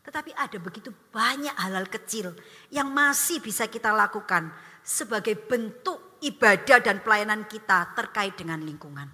Tetapi 0.02 0.34
ada 0.34 0.58
begitu 0.58 0.90
banyak 1.14 1.54
hal-hal 1.54 1.86
kecil 1.86 2.34
yang 2.74 2.90
masih 2.90 3.38
bisa 3.38 3.70
kita 3.70 3.94
lakukan 3.94 4.50
sebagai 4.84 5.34
bentuk 5.34 6.13
ibadah 6.24 6.80
dan 6.80 7.04
pelayanan 7.04 7.44
kita 7.44 7.92
terkait 7.92 8.34
dengan 8.40 8.64
lingkungan. 8.64 9.06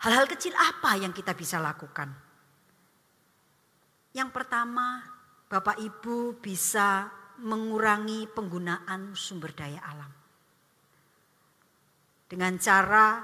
Hal-hal 0.00 0.28
kecil 0.28 0.52
apa 0.56 0.96
yang 0.96 1.12
kita 1.12 1.32
bisa 1.36 1.60
lakukan? 1.60 2.08
Yang 4.16 4.30
pertama, 4.32 5.04
Bapak 5.48 5.76
Ibu 5.80 6.40
bisa 6.40 7.08
mengurangi 7.40 8.28
penggunaan 8.28 9.16
sumber 9.16 9.52
daya 9.56 9.80
alam. 9.84 10.12
Dengan 12.30 12.56
cara 12.60 13.20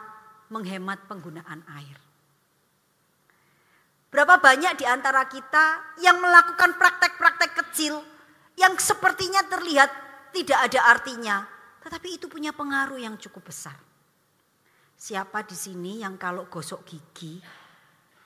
menghemat 0.52 1.07
penggunaan 1.07 1.62
air. 1.81 1.98
Berapa 4.11 4.38
banyak 4.40 4.79
di 4.81 4.87
antara 4.88 5.26
kita 5.29 5.96
yang 6.00 6.22
melakukan 6.22 6.79
praktek-praktek 6.79 7.52
kecil 7.64 8.00
yang 8.57 8.72
sepertinya 8.81 9.44
terlihat 9.44 9.90
tidak 10.33 10.59
ada 10.70 10.81
artinya, 10.92 11.37
tetapi 11.87 12.18
itu 12.18 12.27
punya 12.27 12.51
pengaruh 12.51 12.99
yang 12.99 13.14
cukup 13.14 13.46
besar. 13.46 13.79
Siapa 14.99 15.46
di 15.46 15.55
sini 15.55 16.03
yang 16.03 16.18
kalau 16.18 16.51
gosok 16.51 16.83
gigi 16.83 17.38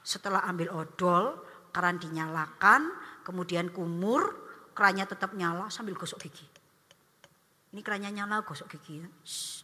setelah 0.00 0.48
ambil 0.48 0.72
odol, 0.72 1.44
keran 1.68 2.00
dinyalakan, 2.00 2.88
kemudian 3.20 3.68
kumur, 3.68 4.32
kerannya 4.72 5.04
tetap 5.04 5.36
nyala 5.36 5.68
sambil 5.68 5.92
gosok 5.92 6.24
gigi. 6.24 6.48
Ini 7.76 7.84
kerannya 7.84 8.16
nyala, 8.16 8.40
gosok 8.48 8.80
gigi. 8.80 9.04
Shh. 9.28 9.60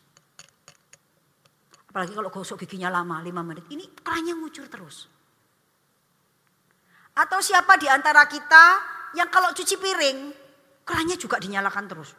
Apalagi 1.88 2.12
kalau 2.12 2.28
gosok 2.28 2.68
giginya 2.68 2.92
lama, 2.92 3.24
5 3.24 3.32
menit. 3.40 3.64
Ini 3.72 3.96
kerannya 4.04 4.36
ngucur 4.36 4.68
terus. 4.68 5.08
Atau 7.16 7.40
siapa 7.40 7.80
di 7.80 7.88
antara 7.88 8.28
kita 8.28 8.64
yang 9.16 9.32
kalau 9.32 9.56
cuci 9.56 9.80
piring, 9.80 10.18
kerannya 10.84 11.16
juga 11.16 11.40
dinyalakan 11.40 11.88
terus. 11.88 12.12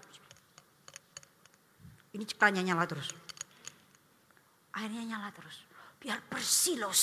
Ini 2.17 2.25
kerannya 2.25 2.65
nyala 2.65 2.89
terus 2.89 3.13
airnya 4.77 5.03
nyala 5.03 5.33
terus. 5.33 5.65
Biar 5.97 6.21
bersih 6.29 6.77
loh. 6.77 6.93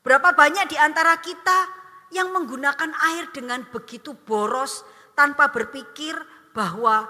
Berapa 0.00 0.32
banyak 0.32 0.72
di 0.72 0.76
antara 0.80 1.20
kita 1.20 1.68
yang 2.12 2.32
menggunakan 2.32 2.92
air 3.12 3.28
dengan 3.32 3.64
begitu 3.68 4.16
boros 4.16 4.84
tanpa 5.12 5.52
berpikir 5.52 6.16
bahwa 6.56 7.08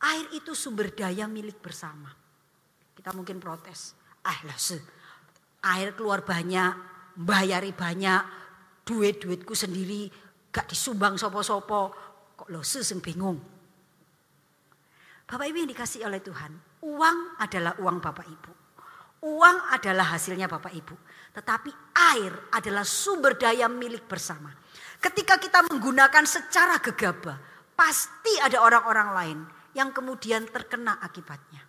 air 0.00 0.26
itu 0.36 0.52
sumber 0.52 0.92
daya 0.92 1.28
milik 1.28 1.60
bersama. 1.60 2.12
Kita 2.92 3.12
mungkin 3.16 3.40
protes. 3.40 3.96
Ah 4.24 4.40
lah 4.48 4.56
air 5.64 5.96
keluar 5.96 6.24
banyak, 6.24 6.72
bayari 7.16 7.72
banyak, 7.72 8.20
duit-duitku 8.84 9.52
sendiri 9.56 10.08
gak 10.52 10.68
disumbang 10.68 11.16
sopo-sopo. 11.16 11.92
Kok 12.36 12.48
lo 12.48 12.64
se 12.64 12.80
bingung. 13.00 13.53
Bapak 15.24 15.46
Ibu 15.48 15.56
yang 15.64 15.70
dikasih 15.72 16.04
oleh 16.04 16.20
Tuhan, 16.20 16.52
uang 16.84 17.40
adalah 17.40 17.72
uang 17.80 17.98
Bapak 18.00 18.28
Ibu. 18.28 18.52
Uang 19.24 19.56
adalah 19.72 20.12
hasilnya 20.12 20.44
Bapak 20.44 20.76
Ibu. 20.76 20.96
Tetapi 21.32 21.70
air 21.96 22.32
adalah 22.52 22.84
sumber 22.84 23.40
daya 23.40 23.64
milik 23.72 24.04
bersama. 24.04 24.52
Ketika 25.00 25.40
kita 25.40 25.64
menggunakan 25.64 26.28
secara 26.28 26.76
gegabah, 26.76 27.40
pasti 27.72 28.36
ada 28.36 28.60
orang-orang 28.60 29.08
lain 29.16 29.38
yang 29.72 29.96
kemudian 29.96 30.44
terkena 30.52 31.00
akibatnya. 31.00 31.64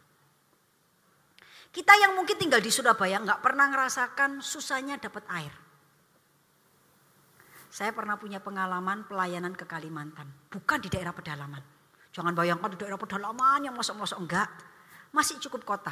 Kita 1.71 1.95
yang 1.99 2.15
mungkin 2.15 2.39
tinggal 2.39 2.59
di 2.59 2.71
Surabaya 2.71 3.19
nggak 3.23 3.39
pernah 3.43 3.71
ngerasakan 3.71 4.43
susahnya 4.43 4.99
dapat 4.99 5.23
air. 5.31 5.51
Saya 7.71 7.91
pernah 7.91 8.15
punya 8.15 8.39
pengalaman 8.39 9.03
pelayanan 9.03 9.51
ke 9.51 9.67
Kalimantan, 9.67 10.31
bukan 10.47 10.79
di 10.79 10.87
daerah 10.87 11.11
pedalaman. 11.11 11.74
Jangan 12.15 12.31
bayangkan 12.31 12.71
di 12.71 12.79
daerah 12.79 12.95
pedalaman 12.95 13.67
yang 13.67 13.75
masuk-masuk 13.75 14.23
enggak. 14.23 14.47
Masih 15.11 15.35
cukup 15.43 15.67
kota. 15.67 15.91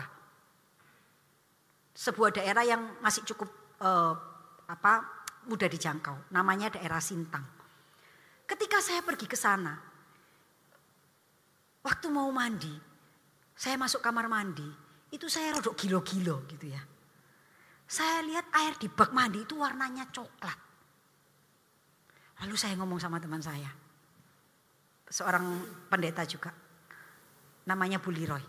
Sebuah 1.91 2.31
daerah 2.31 2.63
yang 2.63 2.79
masih 3.03 3.27
cukup 3.27 3.51
uh, 3.83 4.15
apa 4.63 5.03
mudah 5.51 5.67
dijangkau. 5.67 6.31
Namanya 6.31 6.71
daerah 6.71 7.03
Sintang. 7.03 7.43
Ketika 8.47 8.79
saya 8.79 9.03
pergi 9.03 9.27
ke 9.27 9.36
sana, 9.36 9.75
waktu 11.83 12.07
mau 12.07 12.31
mandi, 12.31 12.71
saya 13.51 13.75
masuk 13.75 13.99
kamar 13.99 14.31
mandi, 14.31 14.67
itu 15.12 15.27
saya 15.27 15.51
rodok 15.59 15.75
gilo-gilo 15.75 16.47
gitu 16.47 16.71
ya. 16.71 16.79
Saya 17.83 18.23
lihat 18.23 18.47
air 18.63 18.79
di 18.79 18.88
bak 18.88 19.12
mandi 19.12 19.43
itu 19.43 19.59
warnanya 19.59 20.07
coklat. 20.07 20.59
Lalu 22.43 22.55
saya 22.55 22.79
ngomong 22.79 22.99
sama 23.03 23.19
teman 23.19 23.43
saya, 23.43 23.83
seorang 25.13 25.45
pendeta 25.86 26.26
juga. 26.26 26.49
Namanya 27.69 28.02
Bu 28.02 28.10
Liroy. 28.10 28.41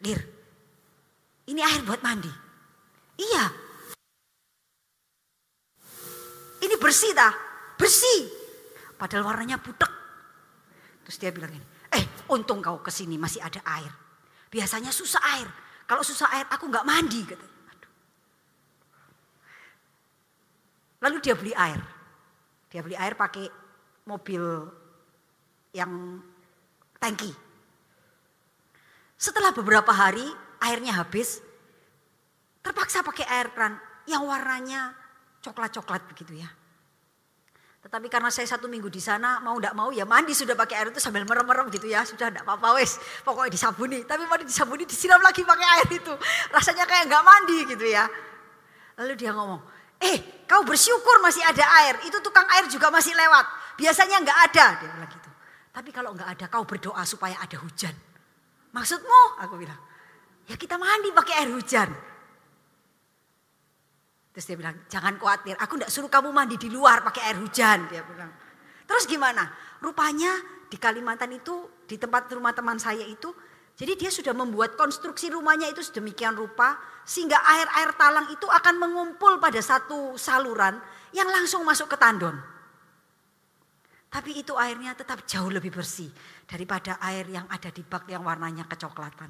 Lir, 0.00 0.20
ini 1.52 1.60
air 1.60 1.84
buat 1.84 2.00
mandi. 2.00 2.32
Iya. 3.20 3.44
Ini 6.64 6.74
bersih 6.80 7.12
dah, 7.12 7.34
bersih. 7.76 8.24
Padahal 8.96 9.28
warnanya 9.28 9.60
butek. 9.60 9.92
Terus 11.04 11.16
dia 11.20 11.30
bilang 11.30 11.52
ini, 11.52 11.66
eh 11.92 12.04
untung 12.32 12.64
kau 12.64 12.80
ke 12.80 12.88
sini 12.88 13.20
masih 13.20 13.44
ada 13.44 13.60
air. 13.78 13.92
Biasanya 14.48 14.90
susah 14.90 15.20
air. 15.36 15.48
Kalau 15.84 16.00
susah 16.00 16.32
air 16.32 16.46
aku 16.48 16.72
nggak 16.72 16.88
mandi. 16.88 17.20
Lalu 20.98 21.16
dia 21.22 21.34
beli 21.38 21.54
air. 21.54 21.78
Dia 22.68 22.80
beli 22.82 22.98
air 22.98 23.14
pakai 23.14 23.46
mobil 24.10 24.42
yang 25.72 26.22
tangki. 26.98 27.32
Setelah 29.18 29.50
beberapa 29.50 29.90
hari 29.90 30.24
airnya 30.62 31.02
habis, 31.02 31.42
terpaksa 32.62 33.02
pakai 33.02 33.26
air 33.26 33.50
keran 33.50 33.74
yang 34.06 34.22
warnanya 34.22 34.94
coklat-coklat 35.42 36.06
begitu 36.10 36.38
ya. 36.38 36.48
Tetapi 37.78 38.10
karena 38.10 38.28
saya 38.28 38.44
satu 38.44 38.66
minggu 38.66 38.90
di 38.90 38.98
sana 38.98 39.38
mau 39.38 39.54
tidak 39.56 39.72
mau 39.72 39.88
ya 39.94 40.02
mandi 40.02 40.34
sudah 40.34 40.58
pakai 40.58 40.82
air 40.82 40.88
itu 40.90 40.98
sambil 40.98 41.22
merem-merem 41.22 41.70
gitu 41.70 41.86
ya. 41.86 42.02
Sudah 42.02 42.28
tidak 42.28 42.42
apa-apa 42.42 42.78
wes 42.78 42.98
pokoknya 43.22 43.54
disabuni. 43.54 44.02
Tapi 44.02 44.26
mandi 44.26 44.44
disabuni 44.50 44.82
disiram 44.82 45.22
lagi 45.22 45.46
pakai 45.46 45.66
air 45.78 45.88
itu. 45.94 46.14
Rasanya 46.50 46.84
kayak 46.84 47.06
nggak 47.06 47.22
mandi 47.22 47.58
gitu 47.70 47.86
ya. 47.86 48.04
Lalu 48.98 49.14
dia 49.14 49.30
ngomong, 49.30 49.62
eh 50.02 50.42
kau 50.50 50.66
bersyukur 50.66 51.22
masih 51.22 51.42
ada 51.46 51.64
air. 51.86 52.02
Itu 52.02 52.18
tukang 52.18 52.44
air 52.50 52.66
juga 52.66 52.90
masih 52.90 53.14
lewat. 53.14 53.46
Biasanya 53.78 54.26
nggak 54.26 54.38
ada. 54.50 54.66
Dia 54.82 54.90
bilang. 54.90 55.17
Tapi 55.78 55.94
kalau 55.94 56.10
enggak 56.10 56.34
ada 56.34 56.50
kau 56.50 56.66
berdoa 56.66 57.06
supaya 57.06 57.38
ada 57.38 57.54
hujan. 57.62 57.94
Maksudmu? 58.74 59.38
Aku 59.46 59.54
bilang. 59.54 59.78
Ya 60.50 60.58
kita 60.58 60.74
mandi 60.74 61.14
pakai 61.14 61.38
air 61.38 61.54
hujan. 61.54 61.86
Terus 64.34 64.42
dia 64.42 64.58
bilang, 64.58 64.74
jangan 64.90 65.14
khawatir, 65.22 65.54
aku 65.54 65.78
enggak 65.78 65.94
suruh 65.94 66.10
kamu 66.10 66.34
mandi 66.34 66.58
di 66.58 66.66
luar 66.66 67.06
pakai 67.06 67.30
air 67.30 67.38
hujan. 67.38 67.86
Dia 67.94 68.02
bilang. 68.02 68.26
Terus 68.90 69.06
gimana? 69.06 69.54
Rupanya 69.78 70.34
di 70.66 70.82
Kalimantan 70.82 71.30
itu, 71.38 71.70
di 71.86 71.94
tempat 71.94 72.26
rumah 72.34 72.50
teman 72.50 72.82
saya 72.82 73.06
itu, 73.06 73.30
jadi 73.78 73.94
dia 73.94 74.10
sudah 74.10 74.34
membuat 74.34 74.74
konstruksi 74.74 75.30
rumahnya 75.30 75.70
itu 75.70 75.78
sedemikian 75.78 76.34
rupa, 76.34 76.74
sehingga 77.06 77.38
air-air 77.38 77.94
talang 77.94 78.26
itu 78.34 78.50
akan 78.50 78.82
mengumpul 78.82 79.38
pada 79.38 79.62
satu 79.62 80.18
saluran 80.18 80.74
yang 81.14 81.30
langsung 81.30 81.62
masuk 81.62 81.86
ke 81.86 81.94
tandon. 81.94 82.57
Tapi 84.08 84.40
itu 84.40 84.56
airnya 84.56 84.96
tetap 84.96 85.28
jauh 85.28 85.52
lebih 85.52 85.68
bersih 85.68 86.08
daripada 86.48 86.96
air 87.04 87.28
yang 87.28 87.44
ada 87.52 87.68
di 87.68 87.84
bak 87.84 88.08
yang 88.08 88.24
warnanya 88.24 88.64
kecoklatan. 88.64 89.28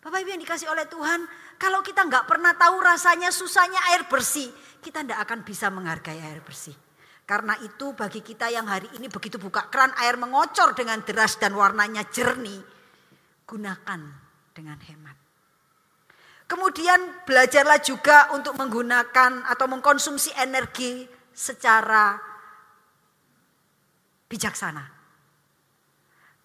Bapak 0.00 0.20
Ibu 0.20 0.36
yang 0.36 0.42
dikasih 0.44 0.68
oleh 0.68 0.84
Tuhan, 0.88 1.24
kalau 1.56 1.80
kita 1.80 2.04
nggak 2.04 2.28
pernah 2.28 2.52
tahu 2.56 2.76
rasanya 2.80 3.32
susahnya 3.32 3.80
air 3.92 4.04
bersih, 4.08 4.52
kita 4.84 5.00
tidak 5.00 5.20
akan 5.24 5.44
bisa 5.44 5.72
menghargai 5.72 6.20
air 6.20 6.44
bersih. 6.44 6.76
Karena 7.24 7.56
itu 7.64 7.96
bagi 7.96 8.20
kita 8.20 8.52
yang 8.52 8.68
hari 8.68 8.88
ini 9.00 9.08
begitu 9.08 9.40
buka 9.40 9.72
keran 9.72 9.96
air 9.96 10.20
mengocor 10.20 10.76
dengan 10.76 11.00
deras 11.00 11.40
dan 11.40 11.56
warnanya 11.56 12.04
jernih, 12.12 12.60
gunakan 13.48 14.00
dengan 14.52 14.76
hemat. 14.84 15.16
Kemudian 16.44 17.24
belajarlah 17.24 17.80
juga 17.80 18.28
untuk 18.36 18.52
menggunakan 18.60 19.48
atau 19.48 19.66
mengkonsumsi 19.72 20.36
energi 20.36 21.08
secara 21.32 22.33
bijaksana. 24.34 24.82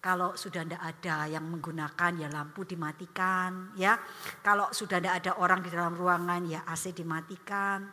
Kalau 0.00 0.32
sudah 0.38 0.62
tidak 0.64 0.80
ada 0.80 1.28
yang 1.28 1.44
menggunakan 1.44 2.12
ya 2.16 2.30
lampu 2.30 2.62
dimatikan 2.64 3.74
ya. 3.74 3.98
Kalau 4.40 4.70
sudah 4.70 5.02
tidak 5.02 5.14
ada 5.20 5.32
orang 5.42 5.60
di 5.60 5.68
dalam 5.68 5.92
ruangan 5.98 6.40
ya 6.46 6.62
AC 6.64 6.94
dimatikan. 6.94 7.84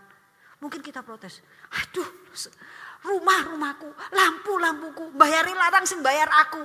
Mungkin 0.61 0.79
kita 0.85 1.01
protes. 1.01 1.41
Aduh 1.73 2.07
rumah-rumahku, 3.03 3.89
lampu-lampuku, 4.13 5.13
bayari 5.17 5.53
larang 5.53 5.83
sing 5.83 5.99
bayar 5.99 6.29
aku. 6.47 6.63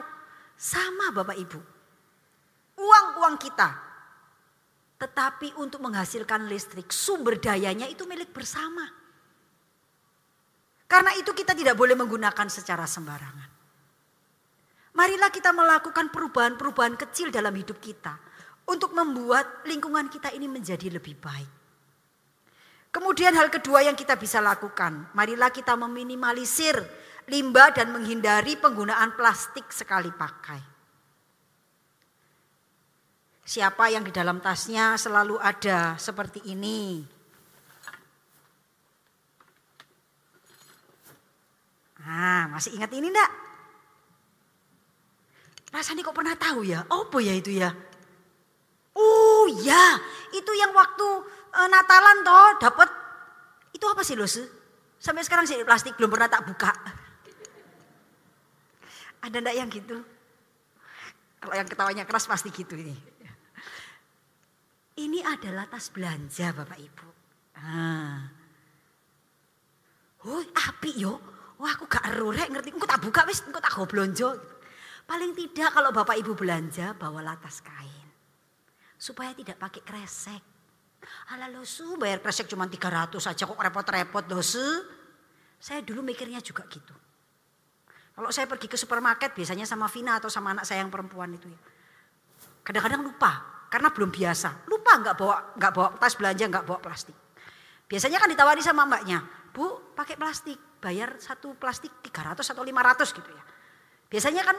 Sama 0.54 1.10
Bapak 1.10 1.34
Ibu. 1.34 1.60
Uang-uang 2.78 3.36
kita. 3.36 3.68
Tetapi 5.02 5.58
untuk 5.58 5.82
menghasilkan 5.82 6.46
listrik 6.46 6.94
sumber 6.94 7.42
dayanya 7.42 7.90
itu 7.90 8.06
milik 8.06 8.30
bersama. 8.30 9.01
Karena 10.92 11.16
itu 11.16 11.32
kita 11.32 11.56
tidak 11.56 11.72
boleh 11.72 11.96
menggunakan 11.96 12.52
secara 12.52 12.84
sembarangan. 12.84 13.48
Marilah 14.92 15.32
kita 15.32 15.48
melakukan 15.56 16.12
perubahan-perubahan 16.12 17.00
kecil 17.00 17.32
dalam 17.32 17.56
hidup 17.56 17.80
kita 17.80 18.12
untuk 18.68 18.92
membuat 18.92 19.64
lingkungan 19.64 20.12
kita 20.12 20.36
ini 20.36 20.44
menjadi 20.52 20.92
lebih 20.92 21.16
baik. 21.16 21.48
Kemudian 22.92 23.32
hal 23.32 23.48
kedua 23.48 23.80
yang 23.88 23.96
kita 23.96 24.20
bisa 24.20 24.44
lakukan, 24.44 25.08
marilah 25.16 25.48
kita 25.48 25.72
meminimalisir 25.80 26.76
limbah 27.24 27.72
dan 27.72 27.88
menghindari 27.88 28.60
penggunaan 28.60 29.16
plastik 29.16 29.72
sekali 29.72 30.12
pakai. 30.12 30.60
Siapa 33.48 33.88
yang 33.88 34.04
di 34.04 34.12
dalam 34.12 34.44
tasnya 34.44 35.00
selalu 35.00 35.40
ada 35.40 35.96
seperti 35.96 36.52
ini, 36.52 37.00
Nah, 42.02 42.50
masih 42.50 42.74
ingat 42.74 42.90
ini 42.90 43.08
enggak? 43.10 43.30
Rasanya 45.72 46.04
kok 46.04 46.16
pernah 46.16 46.36
tahu 46.36 46.66
ya? 46.66 46.84
Apa 46.84 47.18
ya 47.22 47.32
itu 47.32 47.54
ya? 47.54 47.72
Oh 48.92 49.48
ya, 49.64 49.96
itu 50.36 50.52
yang 50.52 50.76
waktu 50.76 51.06
uh, 51.56 51.68
Natalan 51.70 52.20
toh 52.20 52.48
dapat 52.60 52.88
itu 53.72 53.84
apa 53.88 54.04
sih 54.04 54.18
Lus? 54.18 54.36
Sampai 55.00 55.24
sekarang 55.24 55.48
sih 55.48 55.56
plastik 55.64 55.96
belum 55.96 56.12
pernah 56.12 56.28
tak 56.28 56.44
buka. 56.44 56.70
Ada 59.24 59.40
ndak 59.40 59.56
yang 59.56 59.68
gitu? 59.72 59.96
Kalau 61.42 61.54
yang 61.56 61.66
ketawanya 61.66 62.04
keras 62.06 62.28
pasti 62.28 62.52
gitu 62.52 62.76
ini. 62.76 62.94
Ini 64.92 65.24
adalah 65.24 65.64
tas 65.66 65.88
belanja 65.88 66.52
Bapak 66.52 66.78
Ibu. 66.78 67.08
Ah. 67.56 68.28
Oh, 70.28 70.44
api 70.44 70.90
yo. 71.00 71.31
Wah, 71.62 71.78
aku 71.78 71.86
gak 71.86 72.10
rek 72.10 72.50
ngerti. 72.50 72.74
Engko 72.74 72.90
tak 72.90 72.98
buka 72.98 73.22
wis, 73.30 73.38
engko 73.46 73.62
tak 73.62 73.70
go 73.70 73.86
blonjo. 73.86 74.34
Paling 75.06 75.30
tidak 75.38 75.70
kalau 75.70 75.94
Bapak 75.94 76.18
Ibu 76.18 76.34
belanja 76.34 76.98
bawalah 76.98 77.38
tas 77.38 77.62
kain. 77.62 78.06
Supaya 78.98 79.30
tidak 79.30 79.62
pakai 79.62 79.82
kresek. 79.86 80.42
Ala 81.30 81.46
losu 81.46 81.94
bayar 81.98 82.18
kresek 82.18 82.50
cuma 82.50 82.66
300 82.66 83.14
saja 83.22 83.46
kok 83.46 83.54
repot-repot 83.54 84.26
losu. 84.26 84.62
Saya 85.62 85.86
dulu 85.86 86.02
mikirnya 86.02 86.42
juga 86.42 86.66
gitu. 86.66 86.94
Kalau 88.12 88.30
saya 88.34 88.50
pergi 88.50 88.66
ke 88.66 88.74
supermarket 88.74 89.30
biasanya 89.30 89.62
sama 89.62 89.86
Vina 89.86 90.18
atau 90.18 90.26
sama 90.26 90.50
anak 90.50 90.66
saya 90.66 90.82
yang 90.82 90.90
perempuan 90.90 91.30
itu 91.30 91.46
ya. 91.46 91.60
Kadang-kadang 92.66 93.06
lupa 93.06 93.66
karena 93.70 93.94
belum 93.94 94.10
biasa. 94.10 94.66
Lupa 94.66 94.98
nggak 94.98 95.14
bawa 95.14 95.36
nggak 95.54 95.72
bawa 95.72 95.88
tas 95.98 96.14
belanja 96.18 96.44
nggak 96.50 96.66
bawa 96.66 96.78
plastik. 96.82 97.14
Biasanya 97.86 98.18
kan 98.18 98.28
ditawari 98.30 98.62
sama 98.62 98.82
mbaknya, 98.86 99.22
Bu 99.52 99.94
pakai 99.94 100.16
plastik, 100.16 100.56
bayar 100.82 101.14
satu 101.22 101.54
plastik 101.54 102.02
300 102.02 102.42
atau 102.42 102.62
500 102.66 103.14
gitu 103.14 103.30
ya. 103.30 103.42
Biasanya 104.10 104.42
kan 104.42 104.56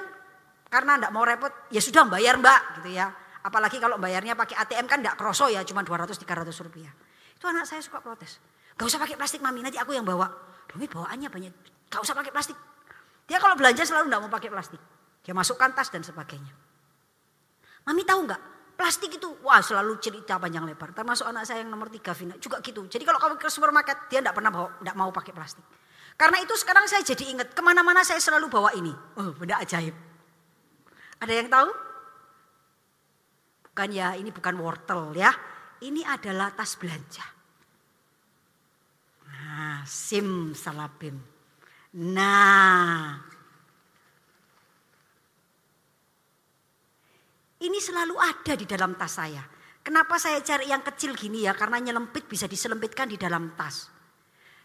karena 0.71 0.91
enggak 0.97 1.11
mau 1.11 1.27
repot, 1.27 1.51
ya 1.69 1.83
sudah 1.83 2.07
bayar 2.07 2.39
mbak 2.39 2.81
gitu 2.81 2.95
ya. 2.95 3.11
Apalagi 3.43 3.77
kalau 3.77 3.99
bayarnya 3.99 4.39
pakai 4.39 4.55
ATM 4.55 4.87
kan 4.87 5.03
enggak 5.03 5.19
kroso 5.19 5.51
ya, 5.51 5.61
cuma 5.67 5.83
200-300 5.83 6.23
rupiah. 6.63 6.89
Itu 7.35 7.45
anak 7.51 7.67
saya 7.67 7.83
suka 7.83 7.99
protes. 7.99 8.39
Gak 8.73 8.87
usah 8.87 8.97
pakai 8.97 9.19
plastik 9.19 9.43
mami, 9.43 9.61
nanti 9.61 9.77
aku 9.77 9.93
yang 9.93 10.07
bawa. 10.07 10.31
Demi 10.71 10.87
bawaannya 10.87 11.27
banyak, 11.29 11.53
gak 11.91 12.01
usah 12.01 12.15
pakai 12.15 12.31
plastik. 12.31 12.57
Dia 13.27 13.37
kalau 13.37 13.59
belanja 13.59 13.83
selalu 13.83 14.07
enggak 14.09 14.21
mau 14.23 14.31
pakai 14.31 14.49
plastik. 14.49 14.81
Dia 15.21 15.35
masukkan 15.35 15.75
tas 15.75 15.91
dan 15.91 16.01
sebagainya. 16.01 16.55
Mami 17.83 18.07
tahu 18.07 18.25
enggak? 18.25 18.41
Plastik 18.73 19.21
itu, 19.21 19.29
wah 19.45 19.61
selalu 19.61 20.01
cerita 20.01 20.41
panjang 20.41 20.65
lebar. 20.65 20.95
Termasuk 20.97 21.29
anak 21.29 21.45
saya 21.45 21.61
yang 21.61 21.69
nomor 21.69 21.93
tiga, 21.93 22.15
Vina, 22.17 22.33
juga 22.41 22.57
gitu. 22.63 22.89
Jadi 22.89 23.03
kalau 23.05 23.21
kamu 23.21 23.37
ke 23.37 23.51
supermarket, 23.51 24.09
dia 24.09 24.23
enggak 24.23 24.33
pernah 24.33 24.49
bawa, 24.49 24.81
enggak 24.81 24.95
mau 24.97 25.11
pakai 25.13 25.31
plastik. 25.35 25.63
Karena 26.13 26.37
itu 26.39 26.53
sekarang 26.55 26.85
saya 26.85 27.01
jadi 27.01 27.33
ingat, 27.33 27.57
ke 27.57 27.61
mana-mana 27.65 28.05
saya 28.05 28.21
selalu 28.21 28.47
bawa 28.47 28.69
ini. 28.77 28.93
Oh, 29.17 29.33
benda 29.33 29.57
ajaib. 29.59 29.95
Ada 31.19 31.33
yang 31.33 31.49
tahu? 31.49 31.69
Bukan 33.69 33.89
ya, 33.89 34.13
ini 34.13 34.29
bukan 34.29 34.55
wortel 34.61 35.17
ya. 35.17 35.33
Ini 35.83 36.05
adalah 36.05 36.53
tas 36.53 36.77
belanja. 36.77 37.25
Nah, 39.27 39.81
sim 39.83 40.53
salabim. 40.53 41.17
Nah, 41.93 43.21
ini 47.61 47.77
selalu 47.77 48.15
ada 48.17 48.53
di 48.57 48.65
dalam 48.65 48.97
tas 48.97 49.13
saya. 49.21 49.45
Kenapa 49.83 50.17
saya 50.17 50.41
cari 50.41 50.71
yang 50.73 50.81
kecil 50.81 51.13
gini 51.13 51.45
ya? 51.45 51.53
Karena 51.53 51.77
nyelempit 51.77 52.25
bisa 52.25 52.47
diselempitkan 52.49 53.11
di 53.11 53.19
dalam 53.19 53.53
tas. 53.53 53.92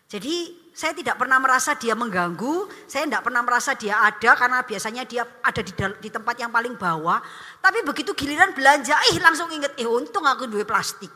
Jadi 0.08 0.56
saya 0.72 0.96
tidak 0.96 1.20
pernah 1.20 1.36
merasa 1.36 1.76
dia 1.76 1.92
mengganggu, 1.92 2.64
saya 2.88 3.04
tidak 3.04 3.28
pernah 3.28 3.44
merasa 3.44 3.76
dia 3.76 4.00
ada 4.00 4.32
karena 4.32 4.64
biasanya 4.64 5.04
dia 5.04 5.20
ada 5.44 5.60
di, 5.60 5.72
di 5.76 6.08
tempat 6.08 6.32
yang 6.40 6.48
paling 6.48 6.80
bawah. 6.80 7.20
Tapi 7.60 7.84
begitu 7.84 8.16
giliran 8.16 8.56
belanja, 8.56 8.96
eh 9.12 9.20
langsung 9.20 9.52
inget, 9.52 9.76
eh 9.76 9.84
untung 9.84 10.24
aku 10.24 10.48
duit 10.48 10.64
plastik. 10.64 11.12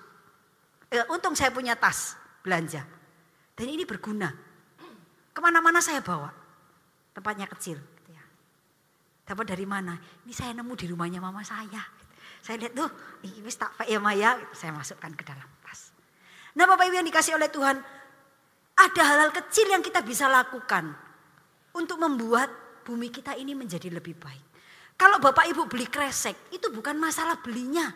Eh, 0.92 1.09
untung 1.09 1.33
saya 1.33 1.48
punya 1.48 1.72
tas 1.72 2.20
belanja. 2.44 2.85
Dan 3.57 3.72
ini 3.72 3.88
berguna. 3.88 4.28
Ke 5.33 5.40
mana-mana 5.40 5.81
saya 5.81 6.05
bawa. 6.05 6.28
Tempatnya 7.16 7.48
kecil. 7.48 7.81
Gitu 7.81 8.11
ya. 8.12 8.24
Dapat 9.24 9.57
dari 9.57 9.64
mana? 9.64 9.96
Ini 10.28 10.33
saya 10.37 10.52
nemu 10.52 10.72
di 10.76 10.92
rumahnya 10.92 11.16
mama 11.16 11.40
saya. 11.40 11.81
Saya 12.44 12.61
lihat 12.61 12.76
tuh, 12.76 12.90
ini 13.24 13.48
tak 13.57 13.72
ya 13.88 13.96
Maya. 13.96 14.37
Saya 14.52 14.76
masukkan 14.76 15.16
ke 15.16 15.24
dalam 15.24 15.48
tas. 15.64 15.96
Nah 16.52 16.68
Bapak 16.68 16.85
Ibu 16.90 17.00
yang 17.00 17.09
dikasih 17.09 17.40
oleh 17.40 17.48
Tuhan, 17.48 17.81
ada 18.76 19.02
hal-hal 19.04 19.30
kecil 19.30 19.68
yang 19.68 19.85
kita 19.85 20.00
bisa 20.00 20.26
lakukan 20.26 20.92
untuk 21.76 22.00
membuat 22.00 22.48
bumi 22.82 23.12
kita 23.12 23.37
ini 23.37 23.52
menjadi 23.52 23.92
lebih 23.92 24.16
baik. 24.16 24.44
Kalau 24.96 25.18
Bapak 25.18 25.48
Ibu 25.50 25.66
beli 25.66 25.88
kresek, 25.88 26.52
itu 26.54 26.70
bukan 26.70 26.94
masalah 26.94 27.40
belinya. 27.40 27.90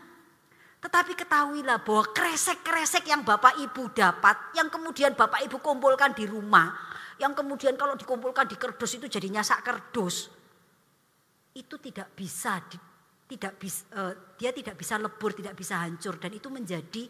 Tetapi 0.82 1.16
ketahuilah 1.16 1.82
bahwa 1.82 2.04
kresek-kresek 2.12 3.08
yang 3.08 3.22
Bapak 3.22 3.56
Ibu 3.58 3.94
dapat, 3.94 4.54
yang 4.58 4.68
kemudian 4.68 5.14
Bapak 5.14 5.42
Ibu 5.46 5.62
kumpulkan 5.62 6.12
di 6.12 6.28
rumah, 6.28 6.72
yang 7.16 7.32
kemudian 7.32 7.78
kalau 7.78 7.96
dikumpulkan 7.96 8.44
di 8.44 8.56
kerdus 8.58 9.00
itu 9.00 9.06
jadi 9.08 9.28
nyasak 9.32 9.64
kerdus, 9.64 10.28
itu 11.56 11.74
tidak 11.80 12.12
bisa, 12.12 12.60
tidak 13.24 13.54
bisa, 13.56 13.82
uh, 13.96 14.12
dia 14.36 14.52
tidak 14.52 14.76
bisa 14.76 15.00
lebur, 15.00 15.32
tidak 15.32 15.56
bisa 15.56 15.80
hancur 15.80 16.20
dan 16.20 16.30
itu 16.36 16.48
menjadi 16.52 17.08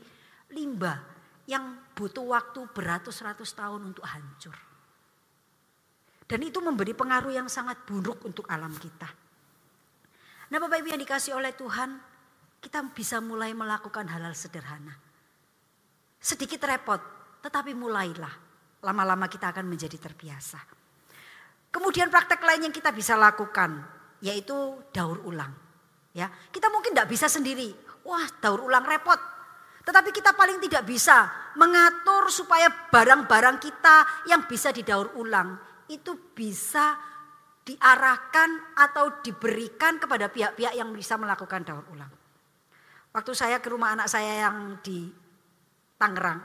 limbah 0.55 1.16
yang 1.47 1.95
butuh 1.95 2.27
waktu 2.27 2.67
beratus-ratus 2.75 3.55
tahun 3.55 3.95
untuk 3.95 4.03
hancur. 4.03 4.55
Dan 6.27 6.43
itu 6.43 6.59
memberi 6.59 6.91
pengaruh 6.91 7.31
yang 7.31 7.47
sangat 7.47 7.87
buruk 7.87 8.27
untuk 8.27 8.51
alam 8.51 8.75
kita. 8.75 9.07
Nah 10.51 10.59
Bapak 10.59 10.83
Ibu 10.83 10.91
yang 10.91 11.03
dikasih 11.03 11.39
oleh 11.39 11.55
Tuhan, 11.55 12.03
kita 12.59 12.83
bisa 12.91 13.23
mulai 13.23 13.55
melakukan 13.55 14.11
hal-hal 14.11 14.35
sederhana. 14.35 14.95
Sedikit 16.19 16.67
repot, 16.67 16.99
tetapi 17.47 17.79
mulailah. 17.79 18.35
Lama-lama 18.83 19.31
kita 19.31 19.55
akan 19.55 19.67
menjadi 19.71 19.99
terbiasa. 20.03 20.59
Kemudian 21.71 22.11
praktek 22.11 22.43
lain 22.43 22.71
yang 22.71 22.75
kita 22.75 22.91
bisa 22.91 23.15
lakukan, 23.15 23.87
yaitu 24.19 24.55
daur 24.91 25.23
ulang. 25.23 25.55
Ya, 26.11 26.27
kita 26.51 26.73
mungkin 26.75 26.97
tidak 26.97 27.11
bisa 27.13 27.31
sendiri. 27.31 27.71
Wah, 28.03 28.27
daur 28.43 28.67
ulang 28.67 28.83
repot. 28.83 29.36
Tetapi 29.87 30.11
kita 30.11 30.35
paling 30.35 30.59
tidak 30.59 30.83
bisa 30.83 31.31
mengatur 31.55 32.27
supaya 32.27 32.67
barang-barang 32.91 33.63
kita 33.63 34.27
yang 34.27 34.43
bisa 34.51 34.75
didaur 34.75 35.15
ulang 35.15 35.55
itu 35.87 36.35
bisa 36.35 36.99
diarahkan 37.63 38.75
atau 38.75 39.23
diberikan 39.23 40.03
kepada 40.03 40.27
pihak-pihak 40.27 40.75
yang 40.75 40.91
bisa 40.91 41.15
melakukan 41.15 41.63
daur 41.63 41.87
ulang. 41.95 42.11
Waktu 43.15 43.33
saya 43.35 43.63
ke 43.63 43.71
rumah 43.71 43.95
anak 43.95 44.11
saya 44.11 44.51
yang 44.51 44.83
di 44.83 45.07
Tangerang, 45.97 46.43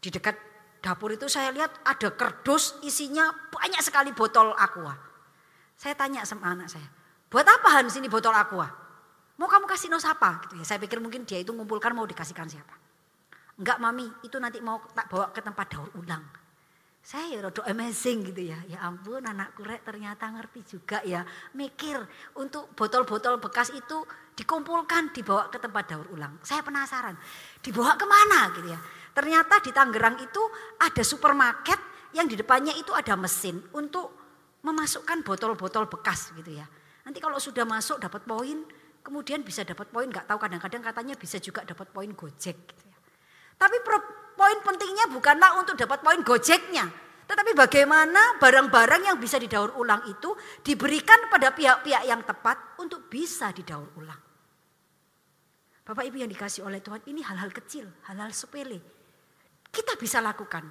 di 0.00 0.08
dekat 0.08 0.34
dapur 0.80 1.12
itu 1.14 1.28
saya 1.28 1.52
lihat 1.54 1.84
ada 1.84 2.08
kerdus 2.16 2.80
isinya 2.82 3.30
banyak 3.52 3.78
sekali 3.84 4.10
botol 4.16 4.56
aqua. 4.56 4.96
Saya 5.78 5.94
tanya 5.94 6.26
sama 6.26 6.56
anak 6.56 6.72
saya, 6.72 6.88
buat 7.30 7.46
apa 7.46 7.68
Hans 7.78 7.94
ini 8.00 8.10
botol 8.10 8.34
aqua? 8.34 8.66
Mau 9.38 9.46
kamu 9.46 9.70
kasih 9.70 9.86
no 9.88 10.02
siapa? 10.02 10.42
Gitu 10.44 10.58
ya. 10.58 10.64
Saya 10.66 10.78
pikir 10.82 10.98
mungkin 10.98 11.22
dia 11.22 11.38
itu 11.38 11.54
ngumpulkan 11.54 11.94
mau 11.94 12.04
dikasihkan 12.04 12.50
siapa. 12.50 12.74
Enggak 13.58 13.78
mami, 13.78 14.06
itu 14.26 14.38
nanti 14.38 14.58
mau 14.58 14.82
tak 14.94 15.06
bawa 15.10 15.30
ke 15.30 15.42
tempat 15.42 15.66
daur 15.70 15.90
ulang. 15.98 16.22
Saya 16.98 17.38
ya 17.38 17.38
rada 17.40 17.62
amazing 17.70 18.20
gitu 18.34 18.50
ya. 18.50 18.58
Ya 18.66 18.82
ampun 18.82 19.22
anakku 19.22 19.62
rek 19.62 19.86
ternyata 19.86 20.28
ngerti 20.28 20.60
juga 20.76 20.98
ya. 21.06 21.22
Mikir 21.54 22.02
untuk 22.36 22.74
botol-botol 22.74 23.38
bekas 23.38 23.70
itu 23.72 24.02
dikumpulkan 24.34 25.14
dibawa 25.14 25.48
ke 25.48 25.62
tempat 25.62 25.84
daur 25.88 26.06
ulang. 26.12 26.36
Saya 26.42 26.60
penasaran. 26.60 27.14
Dibawa 27.62 27.94
ke 27.94 28.04
mana 28.04 28.52
gitu 28.52 28.68
ya. 28.74 28.78
Ternyata 29.14 29.62
di 29.62 29.70
Tangerang 29.72 30.20
itu 30.20 30.42
ada 30.78 31.02
supermarket 31.02 31.80
yang 32.12 32.26
di 32.26 32.36
depannya 32.38 32.74
itu 32.76 32.94
ada 32.94 33.14
mesin 33.18 33.58
untuk 33.74 34.14
memasukkan 34.62 35.22
botol-botol 35.22 35.86
bekas 35.86 36.34
gitu 36.34 36.54
ya. 36.54 36.66
Nanti 37.08 37.24
kalau 37.24 37.40
sudah 37.40 37.64
masuk 37.64 38.04
dapat 38.04 38.20
poin, 38.28 38.62
kemudian 39.08 39.40
bisa 39.40 39.64
dapat 39.64 39.88
poin, 39.88 40.04
nggak 40.04 40.28
tahu 40.28 40.36
kadang-kadang 40.36 40.84
katanya 40.84 41.16
bisa 41.16 41.40
juga 41.40 41.64
dapat 41.64 41.88
poin 41.88 42.12
gojek. 42.12 42.56
Gitu 42.68 42.84
ya. 42.84 42.96
Tapi 43.56 43.80
poin 44.36 44.58
pentingnya 44.60 45.08
bukanlah 45.08 45.56
untuk 45.56 45.80
dapat 45.80 46.04
poin 46.04 46.20
gojeknya, 46.20 46.84
tetapi 47.24 47.56
bagaimana 47.56 48.36
barang-barang 48.36 49.08
yang 49.08 49.16
bisa 49.16 49.40
didaur 49.40 49.72
ulang 49.80 50.04
itu 50.12 50.36
diberikan 50.60 51.32
pada 51.32 51.56
pihak-pihak 51.56 52.04
yang 52.04 52.20
tepat 52.20 52.76
untuk 52.84 53.08
bisa 53.08 53.48
didaur 53.56 53.88
ulang. 53.96 54.20
Bapak 55.88 56.04
Ibu 56.04 56.20
yang 56.20 56.28
dikasih 56.28 56.68
oleh 56.68 56.84
Tuhan 56.84 57.00
ini 57.08 57.24
hal-hal 57.24 57.48
kecil, 57.48 57.88
hal-hal 58.12 58.28
sepele. 58.36 58.76
Kita 59.72 59.96
bisa 59.96 60.20
lakukan, 60.20 60.68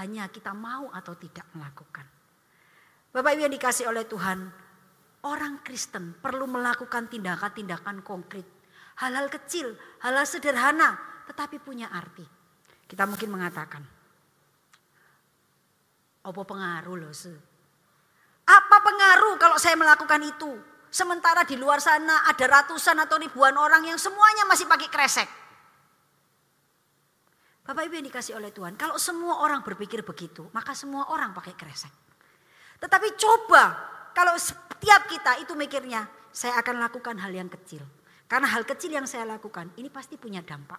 hanya 0.00 0.32
kita 0.32 0.56
mau 0.56 0.88
atau 0.96 1.12
tidak 1.12 1.44
melakukan. 1.52 2.08
Bapak 3.12 3.36
Ibu 3.36 3.44
yang 3.44 3.52
dikasih 3.52 3.92
oleh 3.92 4.08
Tuhan, 4.08 4.48
Orang 5.20 5.60
Kristen 5.60 6.16
perlu 6.16 6.48
melakukan 6.48 7.12
tindakan-tindakan 7.12 8.00
konkret. 8.00 8.48
Hal-hal 9.04 9.28
kecil, 9.28 9.76
hal-hal 10.00 10.24
sederhana, 10.24 10.96
tetapi 11.28 11.60
punya 11.60 11.92
arti. 11.92 12.24
Kita 12.88 13.04
mungkin 13.04 13.28
mengatakan, 13.28 13.84
apa 16.20 16.42
pengaruh 16.44 16.96
loh 16.96 17.12
se? 17.12 17.32
Apa 18.48 18.76
pengaruh 18.82 19.36
kalau 19.36 19.56
saya 19.60 19.76
melakukan 19.76 20.20
itu? 20.24 20.52
Sementara 20.90 21.46
di 21.46 21.54
luar 21.54 21.78
sana 21.78 22.26
ada 22.26 22.44
ratusan 22.50 22.98
atau 22.98 23.14
ribuan 23.20 23.54
orang 23.54 23.86
yang 23.86 24.00
semuanya 24.00 24.42
masih 24.48 24.66
pakai 24.66 24.88
kresek. 24.90 25.28
Bapak 27.62 27.86
Ibu 27.86 27.94
yang 28.02 28.08
dikasih 28.10 28.34
oleh 28.34 28.50
Tuhan, 28.50 28.74
kalau 28.74 28.98
semua 28.98 29.46
orang 29.46 29.62
berpikir 29.62 30.02
begitu, 30.02 30.50
maka 30.50 30.74
semua 30.74 31.14
orang 31.14 31.30
pakai 31.30 31.54
kresek. 31.54 31.94
Tetapi 32.82 33.14
coba 33.14 33.64
kalau 34.12 34.34
setiap 34.36 35.06
kita 35.10 35.42
itu 35.42 35.52
mikirnya, 35.54 36.06
saya 36.30 36.58
akan 36.62 36.78
lakukan 36.78 37.18
hal 37.18 37.32
yang 37.34 37.50
kecil. 37.50 37.82
Karena 38.30 38.46
hal 38.46 38.62
kecil 38.62 38.94
yang 38.94 39.10
saya 39.10 39.26
lakukan, 39.26 39.74
ini 39.74 39.90
pasti 39.90 40.14
punya 40.14 40.38
dampak. 40.38 40.78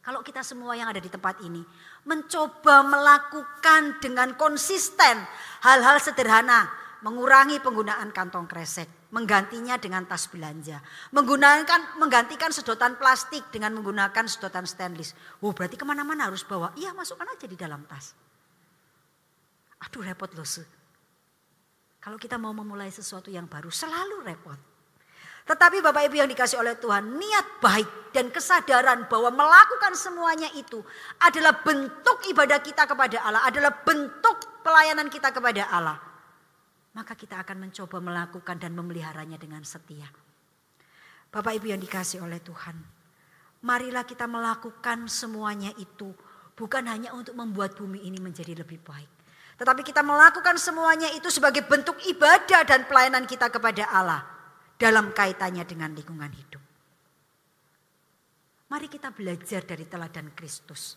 Kalau 0.00 0.24
kita 0.24 0.40
semua 0.40 0.72
yang 0.72 0.88
ada 0.88 0.98
di 0.98 1.12
tempat 1.12 1.44
ini 1.44 1.60
mencoba 2.08 2.80
melakukan 2.82 4.00
dengan 4.00 4.32
konsisten 4.32 5.20
hal-hal 5.60 6.00
sederhana, 6.00 6.72
mengurangi 7.04 7.60
penggunaan 7.60 8.08
kantong 8.08 8.48
kresek, 8.48 8.88
menggantinya 9.12 9.76
dengan 9.76 10.08
tas 10.08 10.24
belanja, 10.32 10.80
menggunakan 11.12 12.00
menggantikan 12.00 12.48
sedotan 12.48 12.96
plastik 12.96 13.44
dengan 13.52 13.76
menggunakan 13.76 14.24
sedotan 14.24 14.64
stainless. 14.64 15.12
Oh 15.44 15.52
berarti 15.52 15.76
ke 15.76 15.84
mana-mana 15.84 16.32
harus 16.32 16.48
bawa? 16.48 16.72
Iya 16.80 16.96
masukkan 16.96 17.28
aja 17.28 17.44
di 17.44 17.60
dalam 17.60 17.84
tas. 17.84 18.16
Aduh 19.84 20.00
repot 20.00 20.32
loh 20.32 20.48
se. 20.48 20.79
Kalau 22.00 22.16
kita 22.16 22.40
mau 22.40 22.56
memulai 22.56 22.88
sesuatu 22.88 23.28
yang 23.28 23.44
baru 23.44 23.68
selalu 23.68 24.24
repot. 24.24 24.56
Tetapi 25.44 25.84
Bapak 25.84 26.08
Ibu 26.08 26.20
yang 26.20 26.30
dikasih 26.30 26.60
oleh 26.60 26.76
Tuhan, 26.80 27.16
niat 27.16 27.60
baik 27.60 28.12
dan 28.16 28.28
kesadaran 28.28 29.08
bahwa 29.08 29.32
melakukan 29.32 29.92
semuanya 29.96 30.48
itu 30.56 30.80
adalah 31.20 31.60
bentuk 31.60 32.24
ibadah 32.28 32.60
kita 32.60 32.86
kepada 32.88 33.20
Allah, 33.24 33.42
adalah 33.44 33.72
bentuk 33.84 34.62
pelayanan 34.62 35.08
kita 35.10 35.32
kepada 35.34 35.66
Allah 35.68 36.10
maka 36.90 37.14
kita 37.14 37.38
akan 37.38 37.70
mencoba 37.70 38.02
melakukan 38.02 38.56
dan 38.58 38.74
memeliharanya 38.74 39.38
dengan 39.38 39.62
setia. 39.62 40.10
Bapak 41.30 41.54
Ibu 41.62 41.70
yang 41.70 41.78
dikasih 41.82 42.26
oleh 42.26 42.42
Tuhan, 42.42 42.74
marilah 43.62 44.02
kita 44.02 44.26
melakukan 44.26 45.06
semuanya 45.06 45.70
itu 45.78 46.10
bukan 46.58 46.90
hanya 46.90 47.14
untuk 47.14 47.38
membuat 47.38 47.78
bumi 47.78 48.02
ini 48.02 48.18
menjadi 48.18 48.58
lebih 48.58 48.82
baik. 48.82 49.10
Tetapi 49.60 49.84
kita 49.84 50.00
melakukan 50.00 50.56
semuanya 50.56 51.12
itu 51.12 51.28
sebagai 51.28 51.60
bentuk 51.68 52.00
ibadah 52.08 52.64
dan 52.64 52.88
pelayanan 52.88 53.28
kita 53.28 53.52
kepada 53.52 53.92
Allah 53.92 54.24
dalam 54.80 55.12
kaitannya 55.12 55.68
dengan 55.68 55.92
lingkungan 55.92 56.32
hidup. 56.32 56.64
Mari 58.72 58.88
kita 58.88 59.12
belajar 59.12 59.60
dari 59.68 59.84
teladan 59.84 60.32
Kristus. 60.32 60.96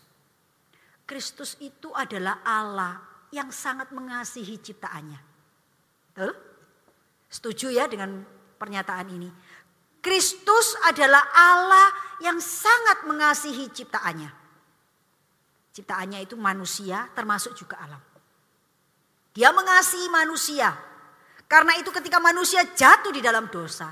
Kristus 1.04 1.60
itu 1.60 1.92
adalah 1.92 2.40
Allah 2.40 3.04
yang 3.36 3.52
sangat 3.52 3.92
mengasihi 3.92 4.56
ciptaannya. 4.56 5.20
Betul? 6.16 6.32
Setuju 7.28 7.68
ya 7.68 7.84
dengan 7.84 8.24
pernyataan 8.56 9.12
ini? 9.12 9.28
Kristus 10.00 10.72
adalah 10.88 11.20
Allah 11.36 11.92
yang 12.24 12.40
sangat 12.40 13.04
mengasihi 13.04 13.68
ciptaannya. 13.68 14.32
Ciptaannya 15.76 16.24
itu 16.24 16.40
manusia 16.40 17.12
termasuk 17.12 17.52
juga 17.52 17.76
alam. 17.84 18.13
Dia 19.34 19.50
mengasihi 19.50 20.06
manusia. 20.14 20.70
Karena 21.50 21.74
itu 21.76 21.90
ketika 21.90 22.22
manusia 22.22 22.62
jatuh 22.62 23.10
di 23.10 23.18
dalam 23.18 23.50
dosa. 23.50 23.90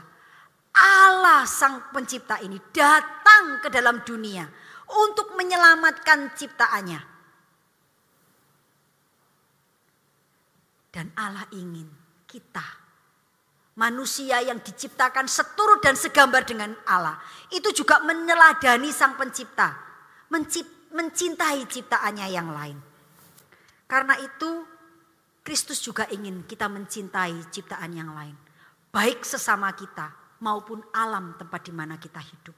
Allah 0.72 1.44
sang 1.44 1.92
pencipta 1.92 2.40
ini 2.40 2.56
datang 2.72 3.60
ke 3.60 3.68
dalam 3.68 4.00
dunia 4.06 4.48
untuk 4.88 5.36
menyelamatkan 5.36 6.32
ciptaannya. 6.32 7.00
Dan 10.94 11.12
Allah 11.18 11.44
ingin 11.52 11.90
kita. 12.24 12.64
Manusia 13.72 14.44
yang 14.44 14.60
diciptakan 14.60 15.24
seturut 15.24 15.80
dan 15.80 15.96
segambar 15.96 16.44
dengan 16.44 16.76
Allah. 16.84 17.16
Itu 17.48 17.72
juga 17.72 18.00
meneladani 18.04 18.92
sang 18.94 19.18
pencipta. 19.18 19.90
mencintai 20.92 21.68
ciptaannya 21.68 22.26
yang 22.32 22.48
lain. 22.52 22.76
Karena 23.88 24.16
itu 24.16 24.64
Kristus 25.42 25.82
juga 25.82 26.06
ingin 26.10 26.46
kita 26.46 26.70
mencintai 26.70 27.50
ciptaan 27.50 27.92
yang 27.92 28.14
lain. 28.14 28.34
Baik 28.94 29.26
sesama 29.26 29.74
kita 29.74 30.38
maupun 30.42 30.82
alam 30.94 31.34
tempat 31.34 31.66
di 31.66 31.72
mana 31.74 31.98
kita 31.98 32.22
hidup. 32.22 32.54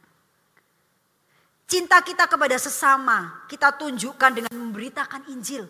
Cinta 1.64 2.05
kita 2.05 2.29
kepada 2.29 2.61
sesama 2.61 3.49
kita 3.49 3.73
tunjukkan 3.81 4.33
dengan 4.37 4.55
memberitakan 4.55 5.33
Injil. 5.33 5.64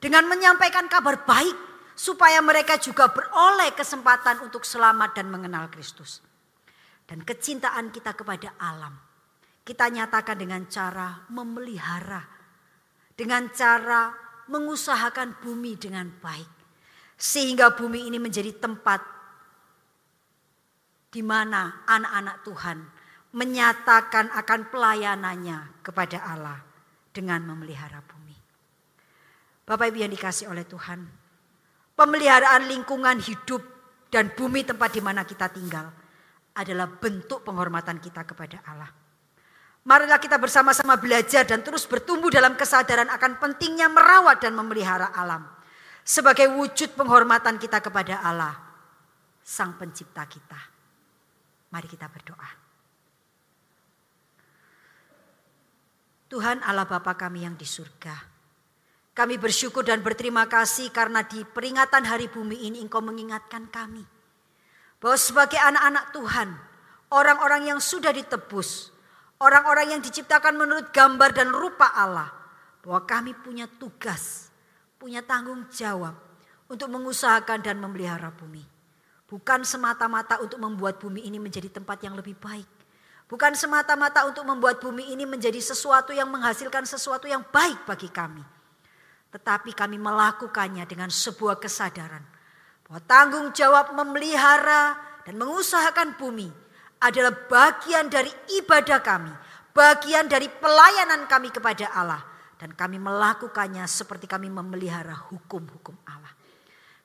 Dengan 0.00 0.24
menyampaikan 0.30 0.88
kabar 0.88 1.26
baik 1.28 1.58
supaya 1.92 2.40
mereka 2.40 2.80
juga 2.80 3.12
beroleh 3.12 3.76
kesempatan 3.76 4.40
untuk 4.40 4.64
selamat 4.64 5.20
dan 5.20 5.28
mengenal 5.28 5.68
Kristus. 5.68 6.24
Dan 7.04 7.26
kecintaan 7.26 7.92
kita 7.92 8.14
kepada 8.14 8.54
alam 8.56 9.10
kita 9.70 9.86
nyatakan 9.86 10.34
dengan 10.34 10.66
cara 10.66 11.30
memelihara, 11.30 12.26
dengan 13.14 13.52
cara 13.54 14.10
mengusahakan 14.50 15.38
bumi 15.38 15.78
dengan 15.78 16.10
baik, 16.10 16.59
sehingga 17.20 17.76
bumi 17.76 18.08
ini 18.08 18.16
menjadi 18.16 18.56
tempat 18.56 19.04
di 21.12 21.20
mana 21.20 21.84
anak-anak 21.84 22.36
Tuhan 22.48 22.78
menyatakan 23.36 24.32
akan 24.32 24.60
pelayanannya 24.72 25.84
kepada 25.84 26.24
Allah 26.24 26.58
dengan 27.12 27.44
memelihara 27.44 28.00
bumi. 28.00 28.34
Bapak 29.68 29.92
Ibu 29.92 30.00
yang 30.00 30.10
dikasih 30.16 30.48
oleh 30.48 30.64
Tuhan, 30.64 31.04
pemeliharaan 31.94 32.66
lingkungan 32.72 33.20
hidup 33.20 33.62
dan 34.08 34.32
bumi 34.32 34.64
tempat 34.64 34.90
di 34.90 35.04
mana 35.04 35.22
kita 35.22 35.52
tinggal 35.52 35.92
adalah 36.56 36.88
bentuk 36.88 37.46
penghormatan 37.46 38.02
kita 38.02 38.26
kepada 38.26 38.64
Allah. 38.66 38.90
Marilah 39.86 40.18
kita 40.18 40.36
bersama-sama 40.40 40.98
belajar 40.98 41.46
dan 41.46 41.62
terus 41.62 41.86
bertumbuh 41.86 42.32
dalam 42.32 42.58
kesadaran 42.58 43.08
akan 43.12 43.38
pentingnya 43.38 43.86
merawat 43.92 44.42
dan 44.42 44.56
memelihara 44.56 45.12
alam. 45.14 45.59
Sebagai 46.04 46.48
wujud 46.50 46.96
penghormatan 46.96 47.60
kita 47.60 47.78
kepada 47.84 48.24
Allah, 48.24 48.56
Sang 49.44 49.76
Pencipta 49.76 50.24
kita. 50.26 50.60
Mari 51.70 51.86
kita 51.86 52.10
berdoa. 52.10 52.50
Tuhan 56.30 56.62
Allah 56.62 56.86
Bapa 56.86 57.18
kami 57.18 57.42
yang 57.42 57.58
di 57.58 57.66
surga. 57.66 58.14
Kami 59.10 59.34
bersyukur 59.36 59.82
dan 59.82 59.98
berterima 60.00 60.46
kasih 60.46 60.94
karena 60.94 61.26
di 61.26 61.42
peringatan 61.42 62.06
hari 62.06 62.30
bumi 62.30 62.70
ini 62.70 62.78
engkau 62.78 63.02
mengingatkan 63.02 63.66
kami. 63.66 64.06
Bahwa 65.02 65.18
sebagai 65.18 65.58
anak-anak 65.58 66.04
Tuhan, 66.14 66.48
orang-orang 67.10 67.74
yang 67.74 67.80
sudah 67.82 68.14
ditebus, 68.14 68.94
orang-orang 69.42 69.98
yang 69.98 70.00
diciptakan 70.00 70.54
menurut 70.54 70.94
gambar 70.94 71.34
dan 71.34 71.50
rupa 71.50 71.90
Allah. 71.90 72.30
Bahwa 72.86 73.02
kami 73.02 73.34
punya 73.34 73.66
tugas, 73.66 74.49
punya 75.00 75.24
tanggung 75.24 75.64
jawab 75.72 76.12
untuk 76.68 76.92
mengusahakan 76.92 77.64
dan 77.64 77.80
memelihara 77.80 78.28
bumi. 78.28 78.62
Bukan 79.24 79.64
semata-mata 79.64 80.36
untuk 80.44 80.60
membuat 80.60 81.00
bumi 81.00 81.24
ini 81.24 81.40
menjadi 81.40 81.72
tempat 81.72 82.04
yang 82.04 82.12
lebih 82.12 82.36
baik. 82.36 82.68
Bukan 83.24 83.56
semata-mata 83.56 84.28
untuk 84.28 84.44
membuat 84.44 84.82
bumi 84.84 85.08
ini 85.16 85.24
menjadi 85.24 85.58
sesuatu 85.58 86.12
yang 86.12 86.28
menghasilkan 86.28 86.84
sesuatu 86.84 87.24
yang 87.24 87.40
baik 87.48 87.88
bagi 87.88 88.12
kami 88.12 88.60
tetapi 89.30 89.70
kami 89.72 89.96
melakukannya 89.96 90.82
dengan 90.90 91.08
sebuah 91.08 91.62
kesadaran 91.62 92.22
bahwa 92.86 93.00
tanggung 93.06 93.48
jawab 93.54 93.94
memelihara 93.94 94.98
dan 95.22 95.38
mengusahakan 95.38 96.18
bumi 96.18 96.50
adalah 97.00 97.32
bagian 97.46 98.10
dari 98.10 98.28
ibadah 98.60 98.98
kami, 99.00 99.30
bagian 99.70 100.26
dari 100.26 100.50
pelayanan 100.50 101.30
kami 101.30 101.54
kepada 101.54 101.86
Allah 101.94 102.20
dan 102.60 102.76
kami 102.76 103.00
melakukannya 103.00 103.88
seperti 103.88 104.28
kami 104.28 104.52
memelihara 104.52 105.16
hukum-hukum 105.32 105.96
Allah. 106.04 106.36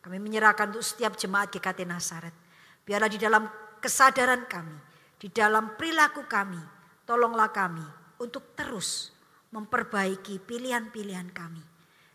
Kami 0.04 0.20
menyerahkan 0.20 0.76
untuk 0.76 0.84
setiap 0.84 1.16
jemaat 1.16 1.48
GKT 1.56 1.88
Nasaret. 1.88 2.36
Biarlah 2.84 3.08
di 3.08 3.16
dalam 3.16 3.48
kesadaran 3.80 4.44
kami, 4.52 4.76
di 5.16 5.32
dalam 5.32 5.80
perilaku 5.80 6.28
kami, 6.28 6.60
tolonglah 7.08 7.56
kami 7.56 7.88
untuk 8.20 8.52
terus 8.54 9.16
memperbaiki 9.56 10.44
pilihan-pilihan 10.44 11.32
kami 11.32 11.64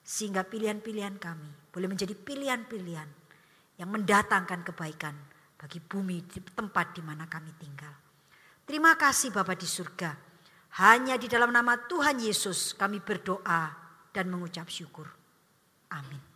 sehingga 0.04 0.44
pilihan-pilihan 0.44 1.16
kami 1.16 1.72
boleh 1.72 1.88
menjadi 1.88 2.12
pilihan-pilihan 2.12 3.08
yang 3.80 3.88
mendatangkan 3.88 4.60
kebaikan 4.68 5.16
bagi 5.56 5.80
bumi 5.80 6.20
di 6.28 6.44
tempat 6.44 6.92
di 6.92 7.00
mana 7.00 7.24
kami 7.24 7.56
tinggal. 7.56 7.94
Terima 8.68 8.94
kasih 8.94 9.32
Bapak 9.32 9.56
di 9.56 9.66
surga. 9.66 10.29
Hanya 10.78 11.18
di 11.18 11.26
dalam 11.26 11.50
nama 11.50 11.74
Tuhan 11.74 12.22
Yesus 12.22 12.78
kami 12.78 13.02
berdoa 13.02 13.74
dan 14.14 14.30
mengucap 14.30 14.70
syukur. 14.70 15.10
Amin. 15.90 16.29